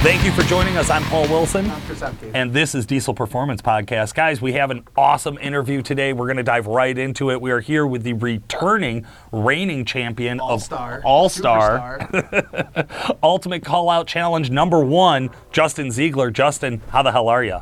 Thank 0.00 0.24
you 0.24 0.30
for 0.30 0.42
joining 0.42 0.76
us. 0.76 0.90
I'm 0.90 1.02
Paul 1.04 1.28
Wilson. 1.28 1.68
I'm 1.68 1.80
Chris 1.82 2.00
Epke. 2.00 2.30
And 2.32 2.52
this 2.52 2.72
is 2.74 2.86
Diesel 2.86 3.14
Performance 3.14 3.60
Podcast. 3.60 4.14
Guys, 4.14 4.40
we 4.40 4.52
have 4.52 4.70
an 4.70 4.84
awesome 4.96 5.36
interview 5.38 5.82
today. 5.82 6.12
We're 6.12 6.26
going 6.26 6.36
to 6.36 6.44
dive 6.44 6.68
right 6.68 6.96
into 6.96 7.32
it. 7.32 7.40
We 7.40 7.50
are 7.50 7.58
here 7.58 7.84
with 7.84 8.04
the 8.04 8.12
returning 8.12 9.04
reigning 9.32 9.84
champion 9.84 10.38
All-star. 10.38 10.98
of 10.98 11.04
All 11.04 11.28
Star 11.28 12.08
Ultimate 13.24 13.64
Call 13.64 13.90
Out 13.90 14.06
Challenge 14.06 14.50
number 14.50 14.84
one, 14.84 15.30
Justin 15.50 15.90
Ziegler. 15.90 16.30
Justin, 16.30 16.80
how 16.90 17.02
the 17.02 17.10
hell 17.10 17.28
are 17.28 17.42
you? 17.42 17.58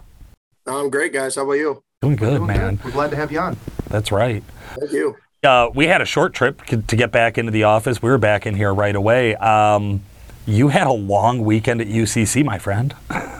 I'm 0.66 0.90
great, 0.90 1.14
guys. 1.14 1.36
How 1.36 1.44
about 1.44 1.54
you? 1.54 1.82
Doing 2.03 2.16
good, 2.16 2.36
Doing 2.36 2.46
man. 2.48 2.76
good. 2.76 2.84
We're 2.84 2.90
glad 2.93 3.11
to 3.11 3.16
have 3.16 3.32
you 3.32 3.39
on. 3.40 3.57
That's 3.89 4.12
right. 4.12 4.43
Thank 4.79 4.93
you. 4.93 5.16
Uh, 5.43 5.71
we 5.75 5.86
had 5.86 6.03
a 6.03 6.07
short 6.07 6.34
trip 6.34 6.62
to 6.66 6.76
get 6.96 7.11
back 7.12 7.39
into 7.39 7.50
the 7.50 7.64
office. 7.64 8.03
We 8.03 8.11
were 8.11 8.18
back 8.18 8.46
in 8.46 8.54
here 8.54 8.75
right 8.75 8.94
away. 8.94 9.36
Um, 9.36 10.03
you 10.46 10.68
had 10.68 10.86
a 10.86 10.93
long 10.93 11.45
weekend 11.45 11.81
at 11.81 11.89
UCC, 11.89 12.45
my 12.45 12.59
friend. 12.59 12.95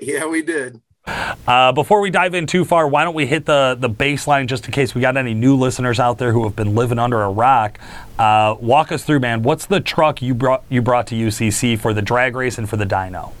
Yeah, 0.00 0.26
we 0.26 0.40
did. 0.40 0.80
Uh, 1.04 1.72
before 1.72 2.00
we 2.00 2.08
dive 2.08 2.32
in 2.32 2.46
too 2.46 2.64
far, 2.64 2.86
why 2.86 3.02
don't 3.02 3.14
we 3.14 3.26
hit 3.26 3.44
the, 3.44 3.76
the 3.78 3.90
baseline 3.90 4.46
just 4.46 4.66
in 4.66 4.70
case 4.70 4.94
we 4.94 5.00
got 5.00 5.16
any 5.16 5.34
new 5.34 5.56
listeners 5.56 5.98
out 5.98 6.18
there 6.18 6.32
who 6.32 6.44
have 6.44 6.54
been 6.54 6.76
living 6.76 6.98
under 6.98 7.22
a 7.22 7.28
rock? 7.28 7.80
Uh, 8.16 8.54
walk 8.60 8.92
us 8.92 9.02
through, 9.02 9.18
man. 9.18 9.42
What's 9.42 9.66
the 9.66 9.80
truck 9.80 10.22
you 10.22 10.32
brought 10.32 10.62
you 10.68 10.80
brought 10.80 11.08
to 11.08 11.16
UCC 11.16 11.76
for 11.76 11.92
the 11.92 12.02
drag 12.02 12.36
race 12.36 12.56
and 12.56 12.70
for 12.70 12.76
the 12.76 12.86
dyno? 12.86 13.32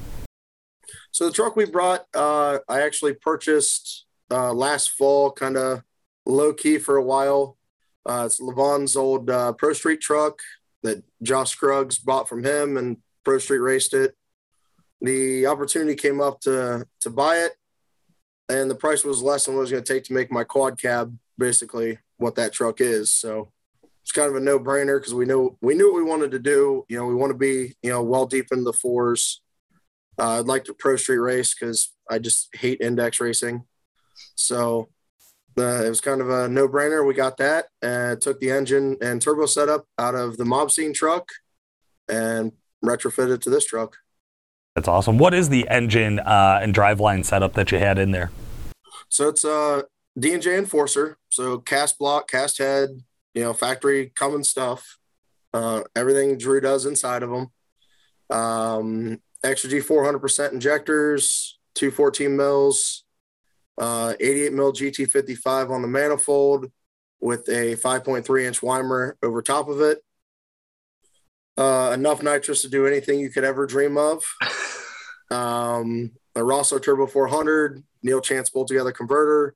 So 1.12 1.26
the 1.26 1.32
truck 1.32 1.54
we 1.54 1.66
brought, 1.66 2.06
uh, 2.14 2.58
I 2.68 2.82
actually 2.82 3.14
purchased 3.14 4.06
uh, 4.30 4.52
last 4.52 4.90
fall, 4.90 5.30
kind 5.30 5.56
of 5.56 5.84
low 6.26 6.52
key 6.52 6.78
for 6.78 6.96
a 6.96 7.02
while. 7.02 7.56
Uh, 8.04 8.24
it's 8.26 8.40
Levon's 8.40 8.96
old 8.96 9.30
uh, 9.30 9.52
Pro 9.52 9.72
Street 9.72 10.00
truck 10.00 10.40
that 10.84 11.02
Josh 11.22 11.50
Scruggs 11.50 11.98
bought 11.98 12.28
from 12.28 12.44
him, 12.44 12.76
and 12.76 12.98
Pro 13.24 13.38
Street 13.38 13.58
raced 13.58 13.94
it. 13.94 14.14
The 15.00 15.46
opportunity 15.46 15.96
came 15.96 16.20
up 16.20 16.40
to 16.42 16.86
to 17.00 17.10
buy 17.10 17.38
it, 17.38 17.52
and 18.48 18.70
the 18.70 18.76
price 18.76 19.04
was 19.04 19.22
less 19.22 19.44
than 19.46 19.54
what 19.54 19.60
it 19.60 19.62
was 19.62 19.70
going 19.72 19.82
to 19.82 19.92
take 19.92 20.04
to 20.04 20.12
make 20.12 20.30
my 20.30 20.44
quad 20.44 20.80
cab. 20.80 21.18
Basically, 21.36 21.98
what 22.18 22.36
that 22.36 22.52
truck 22.52 22.80
is. 22.80 23.12
So 23.12 23.50
it's 24.02 24.12
kind 24.12 24.28
of 24.28 24.36
a 24.36 24.40
no 24.40 24.58
brainer 24.58 24.98
because 25.00 25.14
we 25.14 25.24
knew 25.24 25.56
we 25.60 25.74
knew 25.74 25.92
what 25.92 26.02
we 26.02 26.08
wanted 26.08 26.30
to 26.32 26.38
do. 26.38 26.84
You 26.88 26.98
know, 26.98 27.06
we 27.06 27.14
want 27.14 27.30
to 27.30 27.38
be 27.38 27.74
you 27.82 27.90
know 27.90 28.02
well 28.02 28.26
deep 28.26 28.48
in 28.52 28.62
the 28.62 28.72
fours. 28.72 29.40
Uh, 30.18 30.38
I'd 30.38 30.46
like 30.46 30.64
to 30.64 30.74
pro 30.74 30.96
street 30.96 31.18
race 31.18 31.54
because 31.58 31.90
I 32.08 32.18
just 32.18 32.54
hate 32.54 32.80
index 32.80 33.18
racing. 33.18 33.64
So 34.36 34.90
uh, 35.56 35.84
it 35.84 35.88
was 35.88 36.00
kind 36.00 36.20
of 36.20 36.30
a 36.30 36.48
no 36.48 36.68
brainer. 36.68 37.06
We 37.06 37.14
got 37.14 37.36
that 37.38 37.66
and 37.82 38.20
took 38.20 38.40
the 38.40 38.50
engine 38.50 38.96
and 39.00 39.20
turbo 39.20 39.46
setup 39.46 39.86
out 39.98 40.14
of 40.14 40.36
the 40.36 40.44
mob 40.44 40.70
scene 40.70 40.92
truck 40.92 41.28
and 42.08 42.52
retrofitted 42.84 43.40
to 43.42 43.50
this 43.50 43.64
truck. 43.64 43.96
That's 44.74 44.88
awesome. 44.88 45.18
What 45.18 45.34
is 45.34 45.48
the 45.48 45.68
engine 45.68 46.18
uh, 46.18 46.58
and 46.60 46.74
driveline 46.74 47.24
setup 47.24 47.54
that 47.54 47.70
you 47.70 47.78
had 47.78 47.98
in 47.98 48.10
there? 48.10 48.30
So 49.08 49.28
it's 49.28 49.44
a 49.44 49.84
D&J 50.18 50.58
Enforcer. 50.58 51.16
So 51.28 51.58
cast 51.58 51.98
block, 51.98 52.28
cast 52.28 52.58
head, 52.58 52.88
you 53.34 53.42
know, 53.42 53.52
factory 53.52 54.10
common 54.14 54.42
stuff. 54.42 54.98
Uh, 55.52 55.82
everything 55.94 56.36
Drew 56.36 56.60
does 56.60 56.86
inside 56.86 57.22
of 57.22 57.30
them. 57.30 57.52
Um, 58.30 59.20
Exergy 59.44 59.84
400% 59.84 60.52
injectors, 60.52 61.58
214 61.74 62.36
mils, 62.36 63.03
uh, 63.78 64.14
88 64.20 64.52
mil 64.52 64.72
GT55 64.72 65.70
on 65.70 65.82
the 65.82 65.88
manifold 65.88 66.70
with 67.20 67.48
a 67.48 67.76
5.3 67.76 68.46
inch 68.46 68.62
Weimer 68.62 69.16
over 69.22 69.42
top 69.42 69.68
of 69.68 69.80
it. 69.80 69.98
Uh, 71.56 71.92
enough 71.94 72.22
nitrous 72.22 72.62
to 72.62 72.68
do 72.68 72.86
anything 72.86 73.20
you 73.20 73.30
could 73.30 73.44
ever 73.44 73.66
dream 73.66 73.96
of. 73.96 74.24
Um, 75.30 76.12
a 76.34 76.40
Rossler 76.40 76.82
Turbo 76.82 77.06
400, 77.06 77.82
Neil 78.02 78.20
Chance 78.20 78.50
bolt 78.50 78.68
together 78.68 78.92
converter, 78.92 79.54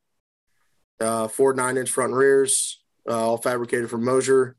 uh, 1.00 1.28
four 1.28 1.54
nine 1.54 1.76
inch 1.76 1.90
front 1.90 2.10
and 2.10 2.18
rears, 2.18 2.82
uh, 3.08 3.28
all 3.28 3.36
fabricated 3.36 3.90
from 3.90 4.04
Moser. 4.04 4.56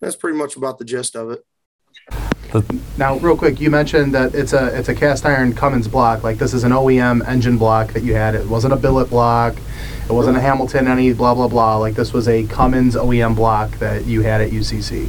That's 0.00 0.16
pretty 0.16 0.36
much 0.36 0.56
about 0.56 0.78
the 0.78 0.84
gist 0.84 1.16
of 1.16 1.30
it. 1.30 1.44
Now, 2.96 3.18
real 3.18 3.36
quick, 3.36 3.60
you 3.60 3.70
mentioned 3.70 4.14
that 4.14 4.34
it's 4.34 4.52
a 4.52 4.66
it's 4.78 4.88
a 4.88 4.94
cast 4.94 5.26
iron 5.26 5.52
Cummins 5.54 5.88
block. 5.88 6.22
Like 6.22 6.38
this 6.38 6.54
is 6.54 6.64
an 6.64 6.72
OEM 6.72 7.26
engine 7.28 7.58
block 7.58 7.92
that 7.92 8.02
you 8.02 8.14
had. 8.14 8.34
It 8.34 8.46
wasn't 8.46 8.72
a 8.72 8.76
billet 8.76 9.10
block. 9.10 9.56
It 10.08 10.12
wasn't 10.12 10.36
a 10.36 10.40
Hamilton 10.40 10.88
any 10.88 11.12
blah 11.12 11.34
blah 11.34 11.48
blah. 11.48 11.76
Like 11.76 11.94
this 11.94 12.12
was 12.12 12.28
a 12.28 12.46
Cummins 12.46 12.96
OEM 12.96 13.36
block 13.36 13.72
that 13.78 14.06
you 14.06 14.22
had 14.22 14.40
at 14.40 14.50
UCC. 14.50 15.08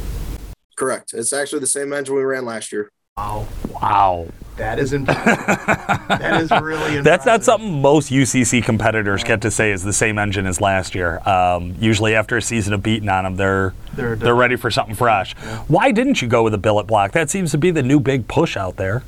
Correct. 0.76 1.12
It's 1.14 1.32
actually 1.32 1.60
the 1.60 1.66
same 1.66 1.92
engine 1.92 2.14
we 2.14 2.22
ran 2.22 2.44
last 2.44 2.72
year. 2.72 2.90
Wow, 3.16 3.46
Wow. 3.70 4.28
That 4.60 4.78
is 4.78 4.92
impressive. 4.92 5.46
that 6.08 6.40
is 6.42 6.50
really 6.50 6.96
impressive. 6.98 7.04
That's 7.04 7.26
not 7.26 7.42
something 7.44 7.80
most 7.80 8.10
UCC 8.10 8.62
competitors 8.62 9.24
get 9.24 9.40
to 9.42 9.50
say 9.50 9.72
is 9.72 9.82
the 9.82 9.92
same 9.92 10.18
engine 10.18 10.46
as 10.46 10.60
last 10.60 10.94
year. 10.94 11.18
Um, 11.28 11.74
usually, 11.80 12.14
after 12.14 12.36
a 12.36 12.42
season 12.42 12.72
of 12.74 12.82
beating 12.82 13.08
on 13.08 13.24
them, 13.24 13.36
they're 13.36 13.74
They're- 13.94 14.16
they're 14.16 14.34
ready 14.34 14.56
for 14.56 14.70
something 14.70 14.94
fresh. 14.94 15.34
Why 15.68 15.90
didn't 15.92 16.20
you 16.22 16.28
go 16.28 16.42
with 16.42 16.54
a 16.54 16.58
billet 16.58 16.84
block? 16.86 17.12
That 17.12 17.30
seems 17.30 17.50
to 17.52 17.58
be 17.58 17.70
the 17.70 17.82
new 17.82 18.00
big 18.00 18.28
push 18.28 18.56
out 18.56 18.76
there. 18.76 19.02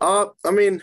Uh, 0.00 0.26
I 0.44 0.50
mean, 0.50 0.82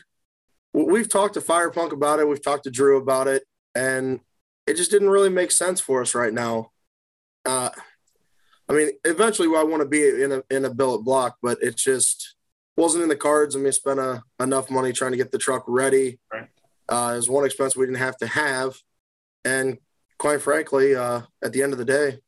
we've 0.74 1.09
talked 1.09 1.34
to 1.34 1.41
Firepunk 1.41 1.91
about 1.91 2.20
it. 2.20 2.28
We've 2.28 2.41
talked 2.41 2.64
to 2.66 2.72
Drew 2.72 2.97
about 2.97 3.28
it, 3.28 3.44
and 3.75 4.20
it 4.68 4.75
just 4.78 4.91
didn't 4.91 5.09
really 5.09 5.30
make 5.30 5.52
sense 5.52 5.81
for 5.81 6.02
us 6.02 6.16
right 6.16 6.34
now. 6.34 6.72
Uh, 7.46 7.70
I 8.70 8.74
mean, 8.74 8.91
eventually 9.03 9.47
I 9.58 9.64
want 9.64 9.81
to 9.81 9.88
be 9.88 10.08
in 10.08 10.31
a 10.31 10.44
in 10.50 10.66
a 10.66 10.74
billet 10.74 11.00
block, 11.00 11.38
but 11.41 11.58
it's 11.62 11.84
just 11.84 12.36
wasn't 12.81 13.03
in 13.03 13.09
the 13.09 13.16
cards. 13.16 13.56
and 13.56 13.64
we 13.64 13.72
spent 13.72 14.00
a, 14.00 14.24
enough 14.40 14.69
money 14.69 14.92
trying 14.92 15.12
to 15.12 15.18
get 15.18 15.31
the 15.31 15.38
truck 15.38 15.64
ready. 15.68 16.19
Right. 16.34 16.47
Uh, 16.90 17.12
it 17.14 17.18
was 17.18 17.30
one 17.30 17.46
expense 17.46 17.75
we 17.75 17.86
didn't 17.86 18.00
have 18.00 18.18
to 18.18 18.28
have, 18.28 18.75
and 19.46 19.78
quite 20.18 20.42
frankly, 20.42 20.96
uh, 20.96 21.22
at 21.41 21.53
the 21.53 21.64
end 21.64 21.72
of 21.72 21.80
the 21.80 21.86
day, 21.86 22.20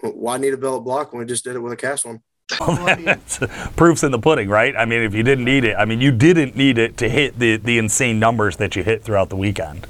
why 0.00 0.38
need 0.38 0.54
a 0.54 0.56
billet 0.56 0.80
block 0.80 1.12
when 1.12 1.20
we 1.20 1.26
just 1.26 1.44
did 1.44 1.56
it 1.56 1.60
with 1.60 1.72
a 1.72 1.76
cast 1.76 2.06
one? 2.06 2.20
That's 3.04 3.38
proofs 3.76 4.02
in 4.02 4.12
the 4.12 4.18
pudding, 4.18 4.48
right? 4.48 4.74
I 4.76 4.84
mean, 4.86 5.02
if 5.02 5.14
you 5.14 5.22
didn't 5.22 5.44
need 5.44 5.64
it, 5.64 5.76
I 5.76 5.84
mean, 5.84 6.00
you 6.00 6.10
didn't 6.10 6.56
need 6.56 6.78
it 6.78 6.96
to 6.98 7.08
hit 7.08 7.38
the, 7.38 7.56
the 7.56 7.78
insane 7.78 8.18
numbers 8.18 8.56
that 8.56 8.74
you 8.76 8.82
hit 8.82 9.02
throughout 9.02 9.28
the 9.28 9.36
weekend. 9.36 9.86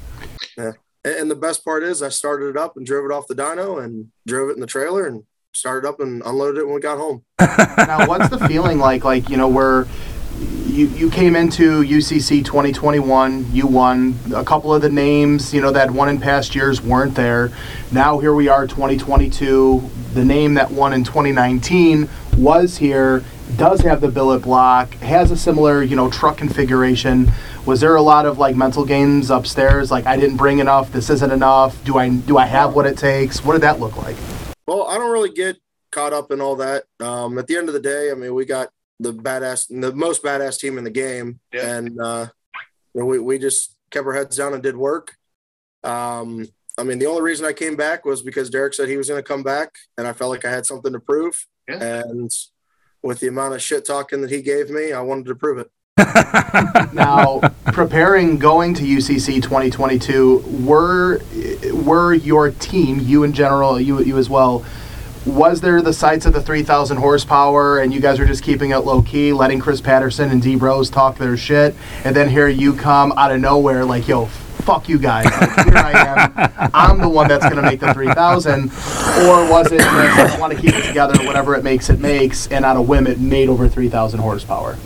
And, 0.57 0.75
and 1.05 1.31
the 1.31 1.35
best 1.35 1.63
part 1.63 1.83
is, 1.83 2.03
I 2.03 2.09
started 2.09 2.49
it 2.49 2.57
up 2.57 2.77
and 2.77 2.85
drove 2.85 3.09
it 3.09 3.13
off 3.13 3.27
the 3.27 3.35
dyno 3.35 3.83
and 3.83 4.11
drove 4.27 4.49
it 4.49 4.53
in 4.53 4.59
the 4.59 4.67
trailer 4.67 5.07
and 5.07 5.23
started 5.53 5.87
up 5.87 5.99
and 5.99 6.21
unloaded 6.25 6.61
it 6.61 6.65
when 6.65 6.75
we 6.75 6.81
got 6.81 6.97
home. 6.97 7.23
now, 7.39 8.07
what's 8.07 8.29
the 8.29 8.39
feeling 8.47 8.79
like? 8.79 9.03
Like 9.03 9.29
you 9.29 9.37
know, 9.37 9.47
where 9.47 9.85
you 10.65 10.87
you 10.87 11.09
came 11.09 11.35
into 11.35 11.83
UCC 11.83 12.43
2021, 12.43 13.53
you 13.53 13.67
won. 13.67 14.15
A 14.35 14.43
couple 14.43 14.73
of 14.73 14.81
the 14.81 14.89
names, 14.89 15.53
you 15.53 15.61
know, 15.61 15.71
that 15.71 15.91
won 15.91 16.09
in 16.09 16.19
past 16.19 16.55
years 16.55 16.81
weren't 16.81 17.15
there. 17.15 17.51
Now 17.91 18.19
here 18.19 18.33
we 18.33 18.47
are, 18.47 18.65
2022. 18.67 19.89
The 20.13 20.25
name 20.25 20.55
that 20.55 20.71
won 20.71 20.93
in 20.93 21.03
2019 21.03 22.09
was 22.37 22.77
here. 22.77 23.23
Does 23.55 23.81
have 23.81 24.01
the 24.01 24.07
billet 24.07 24.39
block, 24.39 24.93
has 24.95 25.29
a 25.29 25.37
similar, 25.37 25.83
you 25.83 25.95
know, 25.95 26.09
truck 26.09 26.37
configuration. 26.37 27.31
Was 27.65 27.81
there 27.81 27.95
a 27.95 28.01
lot 28.01 28.25
of 28.25 28.39
like 28.39 28.55
mental 28.55 28.83
games 28.83 29.29
upstairs? 29.29 29.91
Like 29.91 30.07
I 30.07 30.17
didn't 30.17 30.37
bring 30.37 30.57
enough. 30.57 30.91
This 30.91 31.11
isn't 31.11 31.31
enough. 31.31 31.83
Do 31.83 31.97
I 31.97 32.09
do 32.09 32.37
I 32.37 32.45
have 32.45 32.73
what 32.73 32.87
it 32.87 32.97
takes? 32.97 33.45
What 33.45 33.53
did 33.53 33.61
that 33.61 33.79
look 33.79 33.95
like? 33.97 34.17
Well, 34.67 34.83
I 34.87 34.97
don't 34.97 35.11
really 35.11 35.31
get 35.31 35.57
caught 35.91 36.13
up 36.13 36.31
in 36.31 36.41
all 36.41 36.55
that. 36.57 36.83
Um, 36.99 37.37
at 37.37 37.47
the 37.47 37.57
end 37.57 37.67
of 37.67 37.73
the 37.73 37.79
day, 37.79 38.11
I 38.11 38.13
mean, 38.15 38.33
we 38.33 38.45
got 38.45 38.69
the 38.99 39.13
badass, 39.13 39.67
the 39.69 39.93
most 39.93 40.23
badass 40.23 40.59
team 40.59 40.77
in 40.77 40.83
the 40.83 40.89
game, 40.91 41.39
Yeah. 41.51 41.75
and 41.77 41.99
uh, 41.99 42.27
you 42.93 43.01
know, 43.01 43.05
we 43.05 43.19
we 43.19 43.37
just 43.39 43.75
kept 43.91 44.05
our 44.05 44.13
heads 44.13 44.37
down 44.37 44.53
and 44.53 44.63
did 44.63 44.77
work. 44.77 45.15
Um, 45.83 46.47
I 46.77 46.83
mean, 46.83 46.97
the 46.99 47.05
only 47.07 47.21
reason 47.21 47.45
I 47.45 47.53
came 47.53 47.75
back 47.75 48.05
was 48.05 48.21
because 48.21 48.49
Derek 48.49 48.73
said 48.73 48.87
he 48.89 48.97
was 48.97 49.07
going 49.09 49.19
to 49.21 49.27
come 49.27 49.43
back, 49.43 49.75
and 49.97 50.07
I 50.07 50.13
felt 50.13 50.31
like 50.31 50.45
I 50.45 50.49
had 50.49 50.65
something 50.65 50.93
to 50.93 50.99
prove. 50.99 51.45
Yeah. 51.67 51.83
And 51.83 52.31
with 53.03 53.19
the 53.19 53.27
amount 53.27 53.53
of 53.53 53.61
shit 53.61 53.85
talking 53.85 54.21
that 54.21 54.31
he 54.31 54.41
gave 54.41 54.69
me, 54.69 54.93
I 54.93 55.01
wanted 55.01 55.25
to 55.25 55.35
prove 55.35 55.57
it. 55.59 55.69
now 56.93 57.39
preparing 57.65 58.39
going 58.39 58.73
to 58.73 58.83
UCC 58.83 59.41
2022 59.43 60.39
were 60.65 61.21
were 61.73 62.13
your 62.13 62.51
team 62.51 62.99
you 62.99 63.23
in 63.23 63.33
general 63.33 63.79
you 63.79 64.01
you 64.03 64.17
as 64.17 64.29
well 64.29 64.65
was 65.25 65.61
there 65.61 65.81
the 65.81 65.93
sights 65.93 66.25
of 66.25 66.33
the 66.33 66.41
3000 66.41 66.97
horsepower 66.97 67.79
and 67.79 67.93
you 67.93 68.01
guys 68.01 68.19
were 68.19 68.25
just 68.25 68.43
keeping 68.43 68.71
it 68.71 68.79
low 68.79 69.01
key 69.01 69.31
letting 69.31 69.59
Chris 69.59 69.79
Patterson 69.79 70.29
and 70.31 70.41
D 70.41 70.55
Bros 70.55 70.89
talk 70.89 71.17
their 71.17 71.37
shit 71.37 71.75
and 72.03 72.15
then 72.15 72.29
here 72.29 72.47
you 72.47 72.73
come 72.73 73.11
out 73.13 73.31
of 73.31 73.39
nowhere 73.39 73.85
like 73.85 74.07
yo 74.07 74.29
fuck 74.63 74.87
you 74.87 74.97
guys. 74.97 75.25
Like, 75.25 75.65
here 75.65 75.75
I 75.75 75.91
am. 75.91 76.71
I'm 76.73 77.01
the 77.01 77.09
one 77.09 77.27
that's 77.27 77.43
going 77.43 77.57
to 77.57 77.61
make 77.61 77.81
the 77.81 77.93
3000 77.93 78.63
or 78.63 79.49
was 79.49 79.71
it 79.71 79.79
that 79.79 80.33
you 80.33 80.39
want 80.39 80.53
to 80.53 80.59
keep 80.59 80.73
it 80.73 80.87
together 80.87 81.21
whatever 81.25 81.55
it 81.55 81.63
makes 81.63 81.89
it 81.89 81.99
makes 81.99 82.47
and 82.47 82.63
on 82.65 82.77
a 82.77 82.81
whim 82.81 83.05
it 83.05 83.19
made 83.19 83.49
over 83.49 83.67
3000 83.67 84.19
horsepower? 84.19 84.77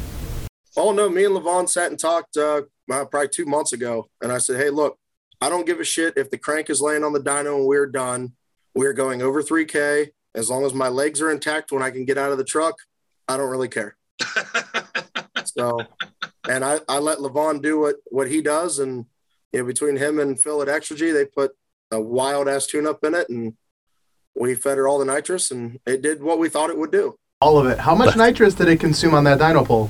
Oh 0.75 0.91
no, 0.91 1.09
me 1.09 1.25
and 1.25 1.35
Levon 1.35 1.67
sat 1.67 1.89
and 1.89 1.99
talked 1.99 2.37
uh, 2.37 2.61
uh, 2.91 3.05
probably 3.05 3.29
two 3.29 3.45
months 3.45 3.73
ago, 3.73 4.09
and 4.21 4.31
I 4.31 4.37
said, 4.37 4.57
"Hey, 4.57 4.69
look, 4.69 4.99
I 5.41 5.49
don't 5.49 5.65
give 5.65 5.79
a 5.79 5.83
shit 5.83 6.15
if 6.17 6.29
the 6.29 6.37
crank 6.37 6.69
is 6.69 6.81
laying 6.81 7.03
on 7.03 7.13
the 7.13 7.19
dyno 7.19 7.57
and 7.57 7.67
we're 7.67 7.87
done. 7.87 8.33
We're 8.75 8.93
going 8.93 9.21
over 9.21 9.41
3K 9.41 10.09
as 10.35 10.49
long 10.49 10.65
as 10.65 10.73
my 10.73 10.87
legs 10.87 11.21
are 11.21 11.31
intact 11.31 11.71
when 11.71 11.81
I 11.81 11.91
can 11.91 12.05
get 12.05 12.17
out 12.17 12.31
of 12.31 12.37
the 12.37 12.43
truck. 12.43 12.75
I 13.27 13.37
don't 13.37 13.49
really 13.49 13.69
care." 13.69 13.97
so 15.45 15.79
and 16.47 16.63
I, 16.63 16.79
I 16.87 16.99
let 16.99 17.19
Levon 17.19 17.61
do 17.61 17.79
what 17.79 17.95
what 18.05 18.29
he 18.29 18.41
does, 18.41 18.79
and 18.79 19.05
you 19.51 19.59
know 19.59 19.65
between 19.65 19.97
him 19.97 20.19
and 20.19 20.39
Phil 20.39 20.61
at 20.61 20.67
Exergy, 20.67 21.13
they 21.13 21.25
put 21.25 21.51
a 21.91 21.99
wild 21.99 22.47
ass 22.47 22.67
tune 22.67 22.87
up 22.87 23.03
in 23.03 23.13
it, 23.13 23.29
and 23.29 23.53
we 24.35 24.55
fed 24.55 24.77
her 24.77 24.87
all 24.87 24.99
the 24.99 25.05
nitrous, 25.05 25.51
and 25.51 25.79
it 25.85 26.01
did 26.01 26.21
what 26.21 26.39
we 26.39 26.49
thought 26.49 26.69
it 26.69 26.77
would 26.77 26.91
do. 26.91 27.17
All 27.41 27.59
of 27.59 27.67
it. 27.67 27.77
How 27.79 27.95
much 27.95 28.15
nitrous 28.15 28.55
did 28.55 28.67
it 28.67 28.79
consume 28.79 29.13
on 29.13 29.23
that 29.25 29.39
dyno 29.39 29.65
pole? 29.65 29.89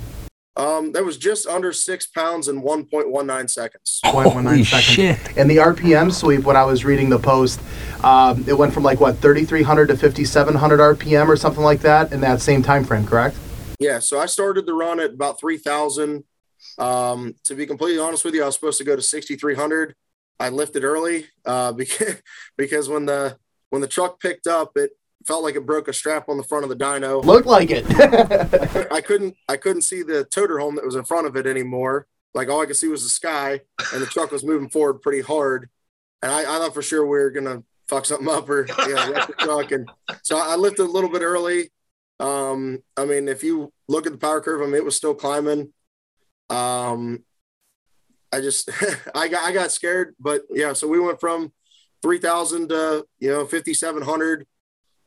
Um, 0.58 0.90
that 0.92 1.04
was 1.04 1.16
just 1.16 1.46
under 1.46 1.72
six 1.72 2.08
pounds 2.08 2.48
in 2.48 2.62
1.19 2.62 3.48
seconds. 3.48 4.00
0.19 4.04 4.42
Holy 4.42 4.64
seconds. 4.64 4.84
shit. 4.84 5.38
And 5.38 5.48
the 5.48 5.58
RPM 5.58 6.12
sweep, 6.12 6.42
when 6.42 6.56
I 6.56 6.64
was 6.64 6.84
reading 6.84 7.08
the 7.08 7.18
post, 7.18 7.60
um, 8.02 8.44
it 8.48 8.54
went 8.54 8.74
from 8.74 8.82
like 8.82 8.98
what 8.98 9.18
3,300 9.18 9.86
to 9.86 9.96
5,700 9.96 10.80
RPM 10.80 11.28
or 11.28 11.36
something 11.36 11.62
like 11.62 11.80
that 11.80 12.12
in 12.12 12.20
that 12.22 12.42
same 12.42 12.62
time 12.62 12.82
frame, 12.82 13.06
correct? 13.06 13.36
Yeah, 13.78 14.00
so 14.00 14.18
I 14.18 14.26
started 14.26 14.66
the 14.66 14.74
run 14.74 14.98
at 14.98 15.12
about 15.12 15.38
3,000. 15.38 16.24
Um, 16.78 17.36
to 17.44 17.54
be 17.54 17.64
completely 17.64 18.00
honest 18.00 18.24
with 18.24 18.34
you, 18.34 18.42
I 18.42 18.46
was 18.46 18.56
supposed 18.56 18.78
to 18.78 18.84
go 18.84 18.96
to 18.96 19.02
6,300. 19.02 19.94
I 20.40 20.48
lifted 20.48 20.82
early 20.82 21.26
uh, 21.44 21.72
because 21.72 22.16
because 22.56 22.88
when 22.88 23.06
the 23.06 23.38
when 23.70 23.82
the 23.82 23.88
truck 23.88 24.20
picked 24.20 24.46
up, 24.46 24.76
it 24.76 24.90
felt 25.26 25.42
like 25.42 25.56
it 25.56 25.66
broke 25.66 25.88
a 25.88 25.92
strap 25.92 26.28
on 26.28 26.36
the 26.36 26.42
front 26.42 26.64
of 26.64 26.70
the 26.70 26.76
dyno. 26.76 27.24
Looked 27.24 27.46
like 27.46 27.70
it. 27.70 27.84
I 28.92 29.00
couldn't 29.00 29.36
I 29.48 29.56
couldn't 29.56 29.82
see 29.82 30.02
the 30.02 30.24
toter 30.24 30.58
home 30.58 30.76
that 30.76 30.84
was 30.84 30.94
in 30.94 31.04
front 31.04 31.26
of 31.26 31.36
it 31.36 31.46
anymore. 31.46 32.06
Like 32.34 32.48
all 32.48 32.60
I 32.60 32.66
could 32.66 32.76
see 32.76 32.88
was 32.88 33.02
the 33.02 33.08
sky, 33.08 33.60
and 33.92 34.02
the 34.02 34.06
truck 34.06 34.30
was 34.30 34.44
moving 34.44 34.68
forward 34.68 35.02
pretty 35.02 35.22
hard. 35.22 35.70
And 36.22 36.30
I, 36.30 36.40
I 36.40 36.58
thought 36.58 36.74
for 36.74 36.82
sure 36.82 37.04
we 37.04 37.18
were 37.18 37.30
gonna 37.30 37.62
fuck 37.88 38.04
something 38.04 38.28
up 38.28 38.48
or 38.48 38.66
you 38.86 38.94
know, 38.94 39.12
wreck 39.12 39.26
the 39.26 39.32
truck. 39.38 39.72
And 39.72 39.90
so 40.22 40.38
I 40.38 40.56
lifted 40.56 40.84
a 40.84 40.90
little 40.90 41.10
bit 41.10 41.22
early. 41.22 41.70
Um, 42.20 42.82
I 42.96 43.04
mean, 43.04 43.28
if 43.28 43.42
you 43.42 43.72
look 43.88 44.06
at 44.06 44.12
the 44.12 44.18
power 44.18 44.40
curve, 44.40 44.60
I 44.60 44.66
mean, 44.66 44.74
it 44.74 44.84
was 44.84 44.96
still 44.96 45.14
climbing. 45.14 45.72
Um, 46.50 47.24
I 48.32 48.40
just 48.40 48.70
I 49.14 49.28
got 49.28 49.44
I 49.44 49.52
got 49.52 49.72
scared, 49.72 50.14
but 50.20 50.42
yeah. 50.50 50.72
So 50.72 50.88
we 50.88 51.00
went 51.00 51.20
from 51.20 51.52
three 52.02 52.18
thousand 52.18 52.68
to 52.68 53.06
you 53.18 53.30
know 53.30 53.46
fifty 53.46 53.74
seven 53.74 54.02
hundred. 54.02 54.46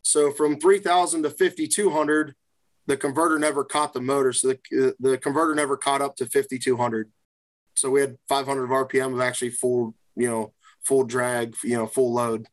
So 0.02 0.32
from 0.32 0.60
three 0.60 0.80
thousand 0.80 1.24
to 1.24 1.30
fifty 1.30 1.68
two 1.68 1.90
hundred, 1.90 2.36
the 2.88 2.98
converter 2.98 3.38
never 3.40 3.64
caught 3.64 3.94
the 3.94 4.02
motor, 4.02 4.34
so 4.34 4.50
the 4.50 4.96
the 5.00 5.18
converter 5.18 5.56
never 5.56 5.78
caught 5.78 6.02
up 6.02 6.16
to 6.18 6.26
fifty 6.26 6.58
two 6.58 6.78
hundred. 6.78 7.12
So 7.76 7.90
we 7.90 8.02
had 8.02 8.18
five 8.28 8.46
hundred 8.46 8.70
RPM 8.70 9.14
of 9.14 9.22
actually 9.22 9.52
full 9.52 9.96
you 10.16 10.30
know 10.30 10.54
full 10.84 11.04
drag 11.04 11.56
you 11.64 11.78
know 11.78 11.88
full 11.88 12.14
load. 12.14 12.48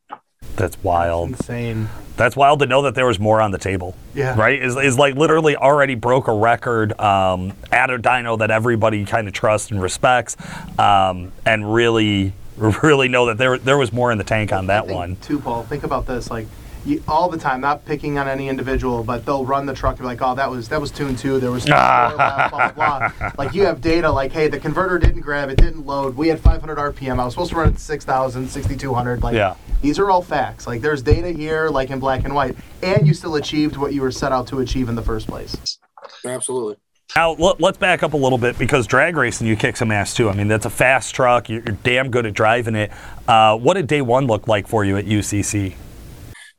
That's 0.56 0.82
wild. 0.82 1.30
Insane. 1.30 1.88
That's 2.16 2.36
wild 2.36 2.60
to 2.60 2.66
know 2.66 2.82
that 2.82 2.94
there 2.94 3.06
was 3.06 3.18
more 3.18 3.40
on 3.40 3.52
the 3.52 3.58
table. 3.58 3.96
Yeah. 4.14 4.36
Right? 4.36 4.60
Is, 4.60 4.76
is 4.76 4.98
like 4.98 5.14
literally 5.14 5.54
already 5.54 5.94
broke 5.94 6.26
a 6.26 6.32
record 6.32 6.98
um, 7.00 7.52
at 7.70 7.90
a 7.90 7.98
dyno 7.98 8.38
that 8.38 8.50
everybody 8.50 9.04
kind 9.04 9.28
of 9.28 9.34
trusts 9.34 9.70
and 9.70 9.80
respects, 9.80 10.36
um, 10.78 11.32
and 11.46 11.72
really, 11.72 12.32
really 12.56 13.08
know 13.08 13.26
that 13.26 13.38
there 13.38 13.56
there 13.58 13.78
was 13.78 13.92
more 13.92 14.10
in 14.10 14.18
the 14.18 14.24
tank 14.24 14.52
on 14.52 14.66
that 14.66 14.86
think, 14.86 14.96
one. 14.96 15.16
Too, 15.16 15.38
Paul. 15.38 15.62
Think 15.62 15.84
about 15.84 16.06
this. 16.06 16.30
Like 16.30 16.46
you, 16.86 17.02
all 17.08 17.28
the 17.28 17.38
time, 17.38 17.60
not 17.60 17.84
picking 17.84 18.18
on 18.18 18.28
any 18.28 18.48
individual, 18.48 19.02
but 19.04 19.24
they'll 19.26 19.44
run 19.44 19.66
the 19.66 19.74
truck 19.74 19.92
and 19.96 20.00
be 20.00 20.06
like, 20.06 20.22
"Oh, 20.22 20.34
that 20.34 20.50
was 20.50 20.68
that 20.68 20.80
was 20.80 20.90
tune 20.90 21.16
two. 21.16 21.38
There 21.38 21.50
was 21.50 21.66
no 21.66 21.74
blah, 21.74 22.14
blah, 22.16 22.48
blah, 22.48 22.72
blah." 22.72 23.32
Like 23.38 23.54
you 23.54 23.64
have 23.66 23.80
data, 23.80 24.10
like, 24.10 24.32
"Hey, 24.32 24.48
the 24.48 24.58
converter 24.58 24.98
didn't 24.98 25.20
grab, 25.22 25.50
it 25.50 25.56
didn't 25.56 25.86
load. 25.86 26.16
We 26.16 26.28
had 26.28 26.40
500 26.40 26.78
RPM. 26.78 27.18
I 27.18 27.24
was 27.24 27.34
supposed 27.34 27.50
to 27.50 27.56
run 27.56 27.68
it 27.68 27.74
at 27.74 27.80
6,000, 27.80 28.48
6,200." 28.48 29.22
Like, 29.22 29.34
Yeah. 29.34 29.54
these 29.82 29.98
are 29.98 30.10
all 30.10 30.22
facts. 30.22 30.66
Like, 30.66 30.80
there's 30.80 31.02
data 31.02 31.30
here, 31.30 31.68
like 31.68 31.90
in 31.90 31.98
black 31.98 32.24
and 32.24 32.34
white, 32.34 32.56
and 32.82 33.06
you 33.06 33.14
still 33.14 33.34
achieved 33.36 33.76
what 33.76 33.92
you 33.92 34.02
were 34.02 34.10
set 34.12 34.32
out 34.32 34.46
to 34.48 34.60
achieve 34.60 34.88
in 34.88 34.94
the 34.94 35.02
first 35.02 35.26
place. 35.26 35.78
Absolutely. 36.24 36.76
Now 37.16 37.32
let, 37.32 37.62
us 37.62 37.76
back 37.78 38.02
up 38.02 38.12
a 38.12 38.16
little 38.16 38.38
bit 38.38 38.58
because 38.58 38.86
drag 38.86 39.16
racing 39.16 39.46
you 39.46 39.56
kick 39.56 39.76
some 39.76 39.90
ass 39.90 40.14
too. 40.14 40.28
I 40.28 40.34
mean 40.34 40.46
that's 40.46 40.66
a 40.66 40.70
fast 40.70 41.14
truck. 41.14 41.48
You're, 41.48 41.62
you're 41.62 41.76
damn 41.82 42.10
good 42.10 42.26
at 42.26 42.34
driving 42.34 42.74
it. 42.74 42.92
Uh, 43.26 43.56
what 43.56 43.74
did 43.74 43.86
day 43.86 44.02
one 44.02 44.26
look 44.26 44.46
like 44.46 44.68
for 44.68 44.84
you 44.84 44.96
at 44.98 45.06
UCC? 45.06 45.74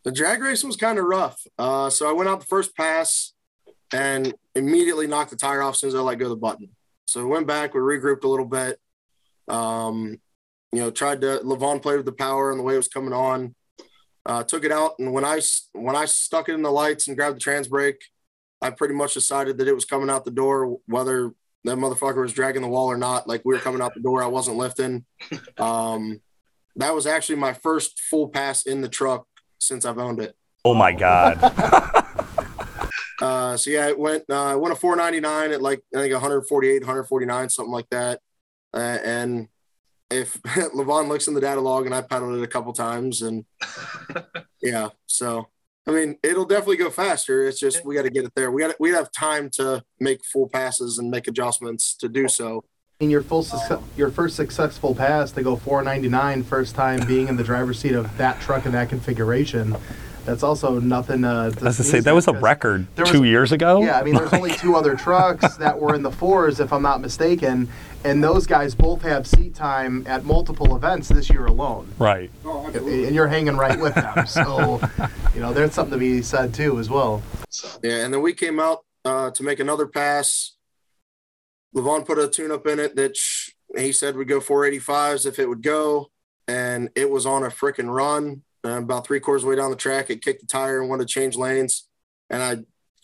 The 0.03 0.11
drag 0.11 0.41
race 0.41 0.63
was 0.63 0.77
kind 0.77 0.97
of 0.97 1.05
rough. 1.05 1.41
Uh, 1.57 1.89
so 1.89 2.09
I 2.09 2.13
went 2.13 2.29
out 2.29 2.39
the 2.39 2.45
first 2.45 2.75
pass 2.75 3.33
and 3.93 4.33
immediately 4.55 5.07
knocked 5.07 5.31
the 5.31 5.35
tire 5.35 5.61
off 5.61 5.75
as 5.75 5.79
soon 5.79 5.89
as 5.89 5.95
I 5.95 5.99
let 5.99 6.19
go 6.19 6.25
of 6.25 6.31
the 6.31 6.35
button. 6.37 6.69
So 7.05 7.23
we 7.23 7.29
went 7.29 7.47
back, 7.47 7.73
we 7.73 7.79
regrouped 7.79 8.23
a 8.23 8.27
little 8.27 8.45
bit. 8.45 8.79
Um, 9.47 10.19
you 10.71 10.79
know, 10.79 10.91
tried 10.91 11.21
to 11.21 11.41
Levon 11.43 11.81
played 11.81 11.97
with 11.97 12.05
the 12.05 12.11
power 12.11 12.51
and 12.51 12.59
the 12.59 12.63
way 12.63 12.75
it 12.75 12.77
was 12.77 12.87
coming 12.87 13.13
on. 13.13 13.55
Uh, 14.25 14.43
took 14.43 14.63
it 14.63 14.71
out, 14.71 14.93
and 14.99 15.11
when 15.11 15.25
I 15.25 15.39
when 15.73 15.95
I 15.95 16.05
stuck 16.05 16.49
it 16.49 16.53
in 16.53 16.61
the 16.61 16.71
lights 16.71 17.07
and 17.07 17.17
grabbed 17.17 17.37
the 17.37 17.39
trans 17.39 17.67
brake, 17.67 18.03
I 18.61 18.69
pretty 18.69 18.93
much 18.93 19.15
decided 19.15 19.57
that 19.57 19.67
it 19.67 19.73
was 19.73 19.85
coming 19.85 20.09
out 20.09 20.25
the 20.25 20.31
door, 20.31 20.77
whether 20.85 21.33
that 21.63 21.77
motherfucker 21.77 22.21
was 22.21 22.33
dragging 22.33 22.61
the 22.61 22.67
wall 22.67 22.87
or 22.87 22.97
not. 22.97 23.27
Like 23.27 23.41
we 23.43 23.55
were 23.55 23.59
coming 23.59 23.81
out 23.81 23.95
the 23.95 24.01
door, 24.01 24.21
I 24.21 24.27
wasn't 24.27 24.57
lifting. 24.57 25.05
Um, 25.57 26.21
that 26.75 26.93
was 26.93 27.07
actually 27.07 27.37
my 27.37 27.53
first 27.53 27.99
full 27.99 28.29
pass 28.29 28.63
in 28.63 28.81
the 28.81 28.87
truck 28.87 29.25
since 29.59 29.85
I've 29.85 30.00
owned 30.00 30.19
it. 30.19 30.35
Oh 30.65 30.73
my 30.73 30.91
god! 30.91 31.38
Uh, 33.21 33.57
so 33.57 33.69
yeah, 33.69 33.88
it 33.88 34.00
went. 34.00 34.23
Uh, 34.29 34.45
I 34.45 34.56
went 34.56 34.73
a 34.73 34.77
499 34.77 35.51
at 35.51 35.61
like 35.61 35.81
I 35.94 36.00
think 36.00 36.13
148, 36.13 36.81
149, 36.81 37.50
something 37.50 37.71
like 37.71 37.89
that. 37.89 38.21
Uh, 38.73 38.97
and 39.03 39.47
if 40.09 40.41
Levon 40.44 41.07
looks 41.07 41.27
in 41.27 41.33
the 41.33 41.41
data 41.41 41.61
log, 41.61 41.85
and 41.85 41.94
I 41.94 42.01
pedaled 42.01 42.38
it 42.38 42.44
a 42.44 42.47
couple 42.47 42.73
times, 42.73 43.21
and 43.21 43.45
yeah, 44.61 44.89
so 45.06 45.47
I 45.88 45.91
mean, 45.91 46.17
it'll 46.23 46.45
definitely 46.45 46.77
go 46.77 46.89
faster. 46.89 47.47
It's 47.47 47.59
just 47.59 47.85
we 47.85 47.95
got 47.95 48.03
to 48.03 48.09
get 48.09 48.25
it 48.25 48.33
there. 48.35 48.51
We 48.51 48.61
got 48.61 48.75
we 48.79 48.91
have 48.91 49.11
time 49.11 49.50
to 49.56 49.83
make 50.00 50.23
full 50.25 50.47
passes 50.47 50.97
and 50.97 51.11
make 51.11 51.27
adjustments 51.27 51.95
to 51.97 52.09
do 52.09 52.27
so. 52.27 52.63
In 52.99 53.09
your 53.09 53.21
full 53.23 53.43
success, 53.43 53.79
your 53.95 54.11
first 54.11 54.35
successful 54.35 54.93
pass 54.93 55.31
to 55.31 55.41
go 55.41 55.55
499, 55.55 56.43
first 56.43 56.75
time 56.75 56.99
being 57.07 57.29
in 57.29 57.37
the 57.37 57.45
driver's 57.45 57.79
seat 57.79 57.93
of 57.93 58.17
that 58.17 58.41
truck 58.41 58.65
in 58.65 58.73
that 58.73 58.89
configuration. 58.89 59.77
That's 60.25 60.43
also 60.43 60.81
nothing. 60.81 61.23
Uh, 61.23 61.49
I 61.61 61.63
was 61.63 61.77
to 61.77 61.83
say 61.85 62.01
that 62.01 62.13
was 62.13 62.27
a 62.27 62.33
record 62.33 62.87
was- 62.97 63.09
two 63.09 63.23
years 63.23 63.53
ago. 63.53 63.81
Yeah, 63.81 63.97
I 63.97 64.03
mean, 64.03 64.15
there's 64.15 64.33
only 64.33 64.51
two 64.51 64.75
other 64.75 64.95
trucks 64.97 65.55
that 65.55 65.79
were 65.79 65.95
in 65.95 66.03
the 66.03 66.11
fours, 66.11 66.59
if 66.59 66.73
I'm 66.73 66.81
not 66.81 66.99
mistaken, 66.99 67.69
and 68.03 68.21
those 68.21 68.45
guys 68.45 68.75
both 68.75 69.01
have 69.03 69.25
seat 69.25 69.55
time 69.55 70.03
at 70.05 70.25
multiple 70.25 70.75
events 70.75 71.07
this 71.07 71.29
year 71.29 71.45
alone, 71.45 71.87
Right. 71.99 72.29
and 72.43 73.15
you're 73.15 73.27
hanging 73.29 73.55
right 73.55 73.79
with 73.79 73.95
them. 73.95 74.25
So, 74.27 74.81
you 75.33 75.39
know, 75.39 75.53
there's 75.53 75.73
something 75.73 75.93
to 75.93 75.97
be 75.97 76.21
said 76.21 76.53
too, 76.53 76.77
as 76.79 76.89
well. 76.89 77.23
Yeah, 77.81 78.03
and 78.03 78.13
then 78.13 78.21
we 78.21 78.33
came 78.33 78.59
out 78.59 78.83
uh, 79.06 79.31
to 79.31 79.41
make 79.41 79.61
another 79.61 79.87
pass. 79.87 80.51
Levon 81.76 82.06
put 82.06 82.19
a 82.19 82.28
tune 82.28 82.52
up 82.52 82.68
in 82.68 82.80
it 82.80 82.95
that 82.95 83.16
sh- 83.16 83.52
he 83.78 83.92
said 83.92 84.16
would 84.16 84.28
go 84.28 84.40
485s 84.40 85.26
if 85.26 85.40
it 85.40 85.47
would 85.47 85.61
go, 85.61 86.09
and 86.47 86.90
it 86.95 87.09
was 87.09 87.26
on 87.26 87.44
a 87.44 87.47
freaking 87.47 87.94
run. 87.94 88.44
And 88.64 88.83
about 88.83 89.06
three 89.06 89.19
quarters 89.19 89.45
way 89.45 89.56
down 89.56 89.69
the 89.69 89.78
track, 89.78 90.09
it 90.09 90.23
kicked 90.23 90.42
the 90.42 90.47
tire 90.47 90.81
and 90.81 90.90
wanted 90.90 91.07
to 91.07 91.14
change 91.14 91.35
lanes, 91.35 91.88
and 92.30 92.42
I 92.44 92.57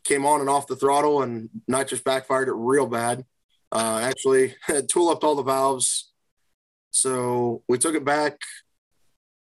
came 0.04 0.26
on 0.26 0.40
and 0.42 0.50
off 0.50 0.68
the 0.68 0.76
throttle, 0.76 1.22
and 1.22 1.50
nitrous 1.68 2.02
backfired 2.02 2.48
it 2.48 2.54
real 2.54 2.88
bad. 2.88 3.26
Uh, 3.72 4.00
actually, 4.04 4.56
tool 4.88 5.10
upped 5.10 5.24
all 5.24 5.36
the 5.36 5.44
valves, 5.44 6.12
so 6.92 7.64
we 7.68 7.78
took 7.78 7.96
it 7.96 8.06
back, 8.06 8.40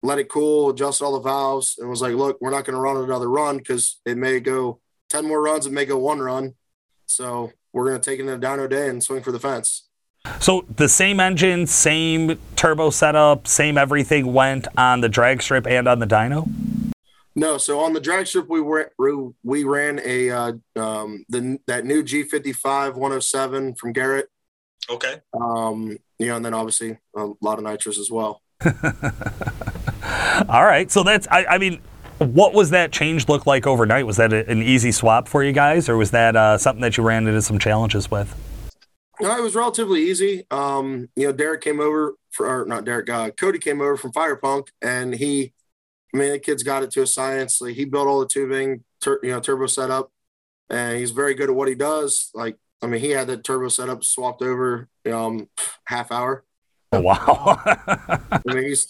let 0.03 0.19
it 0.19 0.29
cool, 0.29 0.69
adjusted 0.69 1.03
all 1.03 1.13
the 1.13 1.29
valves, 1.29 1.77
and 1.79 1.89
was 1.89 2.01
like, 2.01 2.13
"Look, 2.13 2.37
we're 2.39 2.51
not 2.51 2.65
going 2.65 2.75
to 2.75 2.81
run 2.81 2.97
another 2.97 3.29
run 3.29 3.57
because 3.57 3.99
it 4.05 4.17
may 4.17 4.39
go 4.39 4.79
10 5.09 5.25
more 5.25 5.41
runs 5.41 5.65
and 5.65 5.75
may 5.75 5.85
go 5.85 5.97
one 5.97 6.19
run. 6.19 6.53
So 7.05 7.51
we're 7.75 7.89
going 7.89 7.99
to 7.99 8.09
take 8.09 8.19
it 8.19 8.23
in 8.23 8.29
a 8.29 8.39
dyno 8.39 8.69
day 8.69 8.87
and 8.87 9.03
swing 9.03 9.21
for 9.21 9.33
the 9.33 9.39
fence. 9.39 9.83
So 10.39 10.65
the 10.73 10.87
same 10.87 11.19
engine, 11.19 11.67
same 11.67 12.39
turbo 12.55 12.89
setup, 12.89 13.47
same 13.47 13.77
everything 13.77 14.33
went 14.33 14.67
on 14.77 15.01
the 15.01 15.09
drag 15.09 15.41
strip 15.43 15.67
and 15.67 15.87
on 15.87 15.99
the 15.99 16.07
dyno. 16.07 16.49
No, 17.35 17.57
so 17.57 17.81
on 17.81 17.91
the 17.91 17.99
drag 17.99 18.27
strip, 18.27 18.47
we 18.47 18.61
were 18.61 18.93
we 19.43 19.65
ran 19.65 19.99
a 20.05 20.29
uh, 20.31 20.53
um, 20.77 21.25
the 21.27 21.59
that 21.67 21.85
new 21.85 22.01
G55 22.01 22.93
107 22.93 23.75
from 23.75 23.91
Garrett. 23.91 24.29
Okay. 24.89 25.21
Um, 25.39 25.97
you 26.17 26.27
know, 26.27 26.37
and 26.37 26.45
then 26.45 26.53
obviously 26.53 26.97
a 27.15 27.31
lot 27.41 27.57
of 27.57 27.65
nitrous 27.65 27.99
as 27.99 28.09
well. 28.09 28.41
All 30.47 30.63
right. 30.63 30.89
So 30.89 31.03
that's 31.03 31.27
I, 31.29 31.45
I 31.45 31.57
mean, 31.57 31.81
what 32.19 32.53
was 32.53 32.69
that 32.69 32.91
change 32.91 33.27
look 33.27 33.45
like 33.45 33.67
overnight? 33.67 34.05
Was 34.05 34.17
that 34.17 34.31
a, 34.31 34.49
an 34.49 34.61
easy 34.61 34.91
swap 34.91 35.27
for 35.27 35.43
you 35.43 35.51
guys, 35.51 35.89
or 35.89 35.97
was 35.97 36.11
that 36.11 36.35
uh, 36.35 36.57
something 36.57 36.81
that 36.81 36.97
you 36.97 37.03
ran 37.03 37.27
into 37.27 37.41
some 37.41 37.59
challenges 37.59 38.09
with? 38.09 38.33
No, 39.19 39.37
it 39.37 39.41
was 39.41 39.55
relatively 39.55 40.01
easy. 40.01 40.45
Um, 40.51 41.09
you 41.15 41.27
know, 41.27 41.33
Derek 41.33 41.61
came 41.61 41.79
over 41.79 42.15
for, 42.31 42.47
or 42.47 42.65
not 42.65 42.85
Derek, 42.85 43.09
uh, 43.09 43.31
Cody 43.31 43.59
came 43.59 43.81
over 43.81 43.97
from 43.97 44.11
Firepunk, 44.11 44.67
and 44.81 45.15
he, 45.15 45.53
I 46.13 46.17
mean, 46.17 46.31
the 46.33 46.39
kid's 46.39 46.63
got 46.63 46.83
it 46.83 46.91
to 46.91 47.01
a 47.01 47.07
science. 47.07 47.61
Like 47.61 47.75
he 47.75 47.85
built 47.85 48.07
all 48.07 48.19
the 48.19 48.27
tubing, 48.27 48.83
tur- 49.01 49.21
you 49.23 49.31
know, 49.31 49.39
turbo 49.39 49.67
setup, 49.67 50.11
and 50.69 50.97
he's 50.97 51.11
very 51.11 51.33
good 51.33 51.49
at 51.49 51.55
what 51.55 51.69
he 51.69 51.75
does. 51.75 52.29
Like, 52.33 52.57
I 52.81 52.87
mean, 52.87 53.01
he 53.01 53.11
had 53.11 53.27
that 53.27 53.43
turbo 53.43 53.69
setup 53.69 54.03
swapped 54.03 54.41
over, 54.41 54.89
um, 55.11 55.47
half 55.85 56.11
hour. 56.11 56.43
Oh, 56.91 57.01
wow. 57.01 57.61
I 57.65 58.41
mean, 58.45 58.65
he's 58.65 58.87